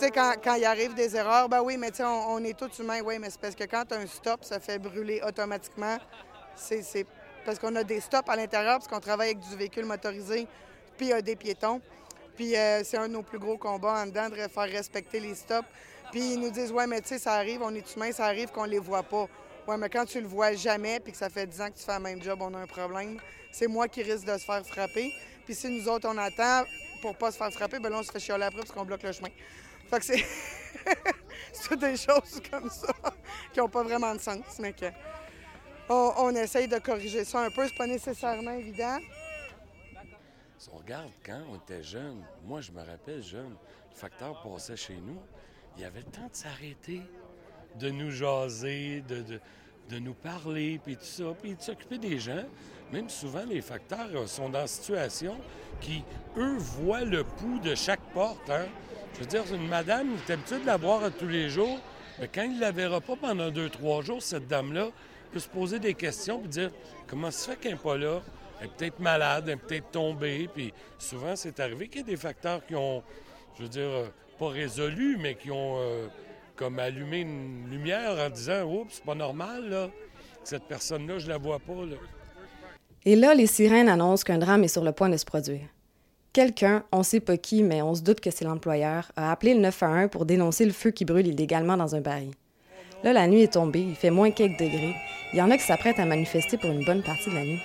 tu 0.00 0.06
sais, 0.06 0.12
quand, 0.12 0.32
quand 0.42 0.54
il 0.54 0.64
arrive 0.64 0.94
des 0.94 1.14
erreurs, 1.14 1.46
ben 1.46 1.60
oui, 1.62 1.76
mais 1.76 1.90
tu 1.90 1.98
sais, 1.98 2.04
on, 2.04 2.38
est 2.38 2.58
tous 2.58 2.78
humains, 2.78 3.00
oui, 3.04 3.18
mais 3.18 3.28
c'est 3.28 3.38
parce 3.38 3.54
que 3.54 3.64
quand 3.64 3.92
un 3.92 4.06
stop, 4.06 4.44
ça 4.44 4.58
fait 4.58 4.78
brûler 4.78 5.20
automatiquement. 5.26 5.98
C'est 6.54 7.06
parce 7.44 7.58
qu'on 7.58 7.76
a 7.76 7.84
des 7.84 8.00
stops 8.00 8.28
à 8.30 8.36
l'intérieur, 8.36 8.78
parce 8.78 8.88
qu'on 8.88 9.00
travaille 9.00 9.32
avec 9.32 9.40
du 9.40 9.56
véhicule 9.56 9.84
motorisé, 9.84 10.46
puis 10.96 11.12
a 11.12 11.20
des 11.20 11.36
piétons. 11.36 11.82
Puis 12.40 12.56
euh, 12.56 12.80
c'est 12.84 12.96
un 12.96 13.06
de 13.06 13.12
nos 13.12 13.22
plus 13.22 13.38
gros 13.38 13.58
combats 13.58 14.02
en 14.02 14.06
dedans 14.06 14.30
de 14.30 14.34
faire 14.34 14.70
respecter 14.70 15.20
les 15.20 15.34
stops. 15.34 15.68
Puis 16.10 16.32
ils 16.32 16.40
nous 16.40 16.50
disent, 16.50 16.72
ouais, 16.72 16.86
mais 16.86 17.02
tu 17.02 17.08
sais, 17.08 17.18
ça 17.18 17.34
arrive, 17.34 17.60
on 17.62 17.74
est 17.74 17.94
humain, 17.94 18.10
ça 18.12 18.24
arrive 18.24 18.48
qu'on 18.48 18.64
les 18.64 18.78
voit 18.78 19.02
pas. 19.02 19.28
Ouais, 19.68 19.76
mais 19.76 19.90
quand 19.90 20.06
tu 20.06 20.22
le 20.22 20.26
vois 20.26 20.54
jamais, 20.54 21.00
puis 21.00 21.12
que 21.12 21.18
ça 21.18 21.28
fait 21.28 21.46
10 21.46 21.60
ans 21.60 21.66
que 21.66 21.76
tu 21.76 21.84
fais 21.84 21.96
le 21.96 22.00
même 22.00 22.22
job, 22.22 22.38
on 22.40 22.54
a 22.54 22.60
un 22.60 22.66
problème. 22.66 23.18
C'est 23.52 23.66
moi 23.66 23.88
qui 23.88 24.02
risque 24.02 24.24
de 24.24 24.38
se 24.38 24.44
faire 24.46 24.64
frapper. 24.64 25.12
Puis 25.44 25.54
si 25.54 25.68
nous 25.68 25.86
autres, 25.86 26.08
on 26.10 26.16
attend 26.16 26.64
pour 27.02 27.14
pas 27.14 27.30
se 27.30 27.36
faire 27.36 27.52
frapper, 27.52 27.78
ben 27.78 27.90
là, 27.90 27.98
on 27.98 28.02
se 28.02 28.10
fait 28.10 28.20
chialer 28.20 28.44
après 28.44 28.60
parce 28.60 28.72
qu'on 28.72 28.86
bloque 28.86 29.02
le 29.02 29.12
chemin. 29.12 29.28
Fait 29.90 29.98
que 29.98 30.04
c'est. 30.06 30.24
c'est 31.52 31.78
des 31.78 31.98
choses 31.98 32.40
comme 32.50 32.70
ça 32.70 32.94
qui 33.52 33.60
n'ont 33.60 33.68
pas 33.68 33.82
vraiment 33.82 34.14
de 34.14 34.20
sens, 34.20 34.44
mais 34.60 34.72
que. 34.72 34.86
On, 35.90 36.14
on 36.16 36.34
essaye 36.34 36.68
de 36.68 36.78
corriger 36.78 37.22
ça 37.26 37.40
un 37.40 37.50
peu. 37.50 37.68
C'est 37.68 37.76
pas 37.76 37.86
nécessairement 37.86 38.52
évident. 38.52 38.98
On 40.68 40.76
regarde 40.76 41.10
quand 41.24 41.40
on 41.50 41.56
était 41.56 41.82
jeune, 41.82 42.22
moi 42.44 42.60
je 42.60 42.70
me 42.70 42.80
rappelle 42.80 43.22
jeune, 43.22 43.52
le 43.90 43.96
facteur 43.96 44.42
passait 44.42 44.76
chez 44.76 44.96
nous, 44.96 45.18
il 45.78 45.84
avait 45.84 46.00
le 46.00 46.06
temps 46.06 46.28
de 46.30 46.36
s'arrêter, 46.36 47.00
de 47.78 47.88
nous 47.88 48.10
jaser, 48.10 49.02
de, 49.08 49.24
de, 49.88 49.98
nous 49.98 50.12
parler, 50.12 50.78
puis 50.84 50.96
tout 50.96 51.04
ça, 51.04 51.24
puis 51.40 51.54
de 51.54 51.62
s'occuper 51.62 51.96
des 51.96 52.18
gens. 52.18 52.44
Même 52.92 53.08
souvent, 53.08 53.44
les 53.44 53.62
facteurs 53.62 54.08
euh, 54.14 54.26
sont 54.26 54.50
dans 54.50 54.66
situation 54.66 55.36
qui, 55.80 56.04
eux, 56.36 56.56
voient 56.58 57.04
le 57.04 57.24
pouls 57.24 57.60
de 57.60 57.74
chaque 57.74 58.02
porte. 58.12 58.50
Hein? 58.50 58.66
Je 59.14 59.20
veux 59.20 59.26
dire, 59.26 59.44
une 59.54 59.66
madame, 59.66 60.08
il 60.12 60.18
est 60.18 60.34
habitué 60.34 60.58
de 60.58 60.66
la 60.66 60.76
voir 60.76 61.10
tous 61.18 61.28
les 61.28 61.48
jours, 61.48 61.78
mais 62.18 62.28
quand 62.28 62.42
il 62.42 62.56
ne 62.56 62.60
la 62.60 62.72
verra 62.72 63.00
pas 63.00 63.16
pendant 63.16 63.50
deux, 63.50 63.70
trois 63.70 64.02
jours, 64.02 64.22
cette 64.22 64.46
dame-là 64.46 64.88
peut 65.32 65.38
se 65.38 65.48
poser 65.48 65.78
des 65.78 65.94
questions 65.94 66.42
et 66.44 66.48
dire 66.48 66.70
comment 67.06 67.30
ça 67.30 67.38
se 67.38 67.50
fait 67.50 67.56
qu'elle 67.56 67.72
n'est 67.72 67.78
pas 67.78 67.96
là? 67.96 68.20
Elle 68.60 68.66
est 68.66 68.70
peut-être 68.76 69.00
malade, 69.00 69.44
elle 69.46 69.54
est 69.54 69.56
peut-être 69.56 69.90
tombée. 69.90 70.48
Puis 70.54 70.72
souvent, 70.98 71.34
c'est 71.36 71.58
arrivé 71.60 71.88
qu'il 71.88 72.02
y 72.02 72.04
a 72.04 72.06
des 72.06 72.16
facteurs 72.16 72.64
qui 72.66 72.74
ont, 72.74 73.02
je 73.56 73.62
veux 73.62 73.68
dire, 73.68 73.82
euh, 73.82 74.06
pas 74.38 74.48
résolu, 74.48 75.16
mais 75.18 75.34
qui 75.34 75.50
ont 75.50 75.76
euh, 75.78 76.06
comme 76.56 76.78
allumé 76.78 77.20
une 77.20 77.68
lumière 77.70 78.18
en 78.18 78.30
disant 78.30 78.64
Oups, 78.64 78.94
c'est 78.94 79.04
pas 79.04 79.14
normal, 79.14 79.68
là. 79.68 79.90
Cette 80.44 80.64
personne-là, 80.64 81.18
je 81.18 81.28
la 81.28 81.38
vois 81.38 81.58
pas. 81.58 81.72
Là. 81.72 81.96
Et 83.04 83.16
là, 83.16 83.34
les 83.34 83.46
sirènes 83.46 83.88
annoncent 83.88 84.24
qu'un 84.24 84.38
drame 84.38 84.64
est 84.64 84.68
sur 84.68 84.84
le 84.84 84.92
point 84.92 85.08
de 85.08 85.16
se 85.16 85.24
produire. 85.24 85.66
Quelqu'un, 86.32 86.84
on 86.92 87.02
sait 87.02 87.20
pas 87.20 87.36
qui, 87.36 87.62
mais 87.62 87.82
on 87.82 87.94
se 87.94 88.02
doute 88.02 88.20
que 88.20 88.30
c'est 88.30 88.44
l'employeur, 88.44 89.10
a 89.16 89.32
appelé 89.32 89.54
le 89.54 89.60
911 89.60 90.10
pour 90.10 90.26
dénoncer 90.26 90.64
le 90.64 90.72
feu 90.72 90.90
qui 90.90 91.04
brûle 91.04 91.26
illégalement 91.26 91.76
dans 91.76 91.94
un 91.94 92.00
baril. 92.00 92.30
Là, 93.02 93.12
la 93.12 93.26
nuit 93.26 93.42
est 93.42 93.54
tombée, 93.54 93.80
il 93.80 93.96
fait 93.96 94.10
moins 94.10 94.30
quelques 94.30 94.60
degrés. 94.60 94.94
Il 95.32 95.38
y 95.38 95.42
en 95.42 95.50
a 95.50 95.56
qui 95.56 95.64
s'apprêtent 95.64 95.98
à 95.98 96.04
manifester 96.04 96.58
pour 96.58 96.70
une 96.70 96.84
bonne 96.84 97.02
partie 97.02 97.30
de 97.30 97.34
la 97.34 97.44
nuit. 97.44 97.62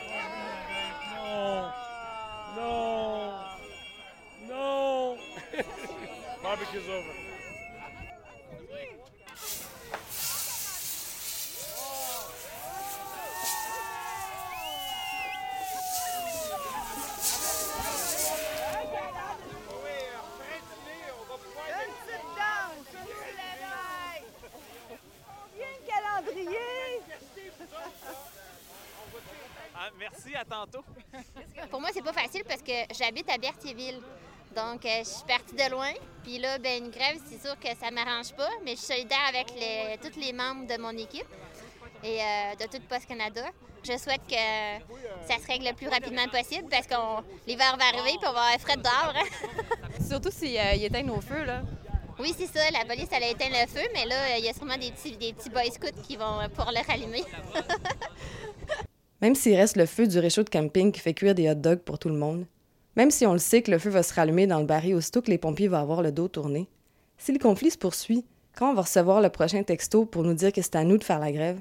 Non! 2.56 3.16
Non! 4.50 5.16
Barbecue's 6.42 6.88
over. 6.88 7.26
Ah, 29.78 29.90
merci, 30.16 30.36
à 30.36 30.46
tantôt. 30.46 30.84
Pour 31.70 31.82
moi, 31.82 31.90
c'est 31.94 32.04
pas 32.04 32.14
facile 32.14 32.44
parce 32.48 32.62
que 32.62 32.72
j'habite 32.98 33.30
à 33.30 33.38
Berthierville. 33.38 34.02
Donc, 34.56 34.86
euh, 34.86 35.00
je 35.00 35.04
suis 35.10 35.26
partie 35.28 35.54
de 35.56 35.70
loin. 35.72 35.92
Puis 36.24 36.38
là, 36.40 36.58
ben, 36.60 36.86
une 36.86 36.92
grève, 36.92 37.18
c'est 37.30 37.42
sûr 37.42 37.60
que 37.60 37.68
ça 37.78 37.92
m'arrange 37.92 38.34
pas, 38.34 38.50
mais 38.64 38.72
je 38.72 38.78
suis 38.78 38.88
solidaire 38.88 39.26
avec 39.28 39.48
les, 39.52 39.98
tous 40.02 40.18
les 40.20 40.32
membres 40.32 40.66
de 40.66 40.82
mon 40.82 40.92
équipe 40.92 41.28
et 42.04 42.22
euh, 42.22 42.56
de 42.56 42.64
tout 42.66 42.82
Post 42.88 43.08
Canada. 43.08 43.44
Je 43.84 43.98
souhaite 43.98 44.22
que 44.28 44.36
ça 45.28 45.40
se 45.40 45.48
règle 45.48 45.66
le 45.68 45.74
plus 45.74 45.88
rapidement 45.88 46.28
possible 46.30 46.68
parce 46.70 46.88
que 46.88 46.96
l'hiver 47.46 47.78
va 47.78 47.86
arriver 47.86 48.18
puis 48.18 48.28
on 48.28 48.34
va 48.34 48.42
avoir 48.42 48.60
frais 48.60 48.78
dehors. 48.78 49.14
hein. 49.16 50.02
Surtout 50.10 50.32
s'ils 50.32 50.58
euh, 50.58 50.74
ils 50.74 50.86
éteignent 50.86 51.08
nos 51.08 51.22
feux, 51.22 51.44
là. 51.44 51.62
Oui, 52.18 52.34
c'est 52.36 52.48
ça. 52.48 52.72
La 52.72 52.86
police, 52.86 53.10
elle 53.12 53.24
a 53.24 53.30
éteint 53.30 53.50
le 53.50 53.68
feu, 53.68 53.86
mais 53.94 54.06
là, 54.06 54.38
il 54.38 54.46
y 54.46 54.50
a 54.50 54.54
sûrement 54.54 54.78
des 54.78 54.90
petits, 54.90 55.18
des 55.18 55.34
petits 55.34 55.50
boy 55.50 55.70
scouts 55.70 56.02
qui 56.08 56.16
vont 56.16 56.48
pouvoir 56.50 56.72
le 56.72 56.80
rallumer. 56.88 57.24
Même 59.26 59.34
s'il 59.34 59.56
reste 59.56 59.76
le 59.76 59.88
feu 59.88 60.06
du 60.06 60.20
réchaud 60.20 60.44
de 60.44 60.52
camping 60.52 60.92
qui 60.92 61.00
fait 61.00 61.16
cuire 61.16 61.34
des 61.34 61.50
hot 61.50 61.56
dogs 61.56 61.80
pour 61.80 61.98
tout 61.98 62.10
le 62.10 62.16
monde, 62.16 62.46
même 62.96 63.10
si 63.10 63.26
on 63.26 63.34
le 63.34 63.40
sait 63.40 63.64
que 63.64 63.72
le 63.72 63.80
feu 63.80 63.90
va 63.90 64.04
se 64.04 64.14
rallumer 64.14 64.46
dans 64.46 64.60
le 64.60 64.68
baril 64.68 64.94
aussitôt 64.94 65.24
que 65.24 65.32
les 65.32 65.40
pompiers 65.40 65.68
vont 65.68 65.80
avoir 65.80 66.04
le 66.04 66.12
dos 66.12 66.28
tourné, 66.28 66.70
si 67.18 67.32
le 67.32 67.40
conflit 67.40 67.72
se 67.72 67.78
poursuit, 67.80 68.24
quand 68.56 68.70
on 68.70 68.76
va 68.76 68.84
recevoir 68.84 69.22
le 69.22 69.30
prochain 69.30 69.64
texto 69.64 70.06
pour 70.06 70.22
nous 70.22 70.36
dire 70.36 70.54
que 70.54 70.62
c'est 70.62 70.76
à 70.76 70.84
nous 70.84 71.00
de 71.00 71.04
faire 71.04 71.18
la 71.18 71.32
grève, 71.32 71.60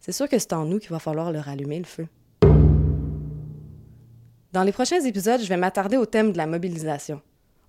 c'est 0.00 0.12
sûr 0.12 0.26
que 0.26 0.38
c'est 0.38 0.54
en 0.54 0.64
nous 0.64 0.78
qu'il 0.78 0.88
va 0.88 1.00
falloir 1.00 1.32
le 1.32 1.38
rallumer, 1.38 1.80
le 1.80 1.84
feu. 1.84 2.08
Dans 4.54 4.62
les 4.62 4.72
prochains 4.72 5.04
épisodes, 5.04 5.42
je 5.42 5.48
vais 5.50 5.58
m'attarder 5.58 5.98
au 5.98 6.06
thème 6.06 6.32
de 6.32 6.38
la 6.38 6.46
mobilisation. 6.46 7.20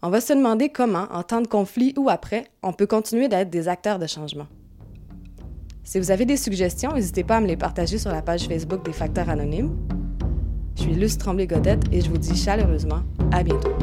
On 0.02 0.10
va 0.10 0.22
se 0.22 0.32
demander 0.32 0.70
comment, 0.70 1.10
en 1.12 1.22
temps 1.22 1.42
de 1.42 1.48
conflit 1.48 1.94
ou 1.98 2.08
après, 2.08 2.46
on 2.62 2.72
peut 2.72 2.88
continuer 2.88 3.28
d'être 3.28 3.50
des 3.50 3.68
acteurs 3.68 4.00
de 4.00 4.08
changement. 4.08 4.48
Si 5.86 6.00
vous 6.00 6.12
avez 6.12 6.26
des 6.26 6.38
suggestions, 6.38 6.94
n'hésitez 6.94 7.26
pas 7.26 7.38
à 7.38 7.42
me 7.42 7.48
les 7.48 7.58
partager 7.58 7.98
sur 7.98 8.10
la 8.10 8.22
page 8.22 8.48
Facebook 8.48 8.86
des 8.86 8.94
Facteurs 8.94 9.30
Anonymes. 9.30 9.76
Je 10.78 10.84
suis 10.84 10.96
Luce 10.96 11.18
Tremblay-Godette 11.18 11.84
et 11.92 12.00
je 12.00 12.10
vous 12.10 12.18
dis 12.18 12.36
chaleureusement 12.38 13.02
à 13.34 13.44
bientôt. 13.44 13.74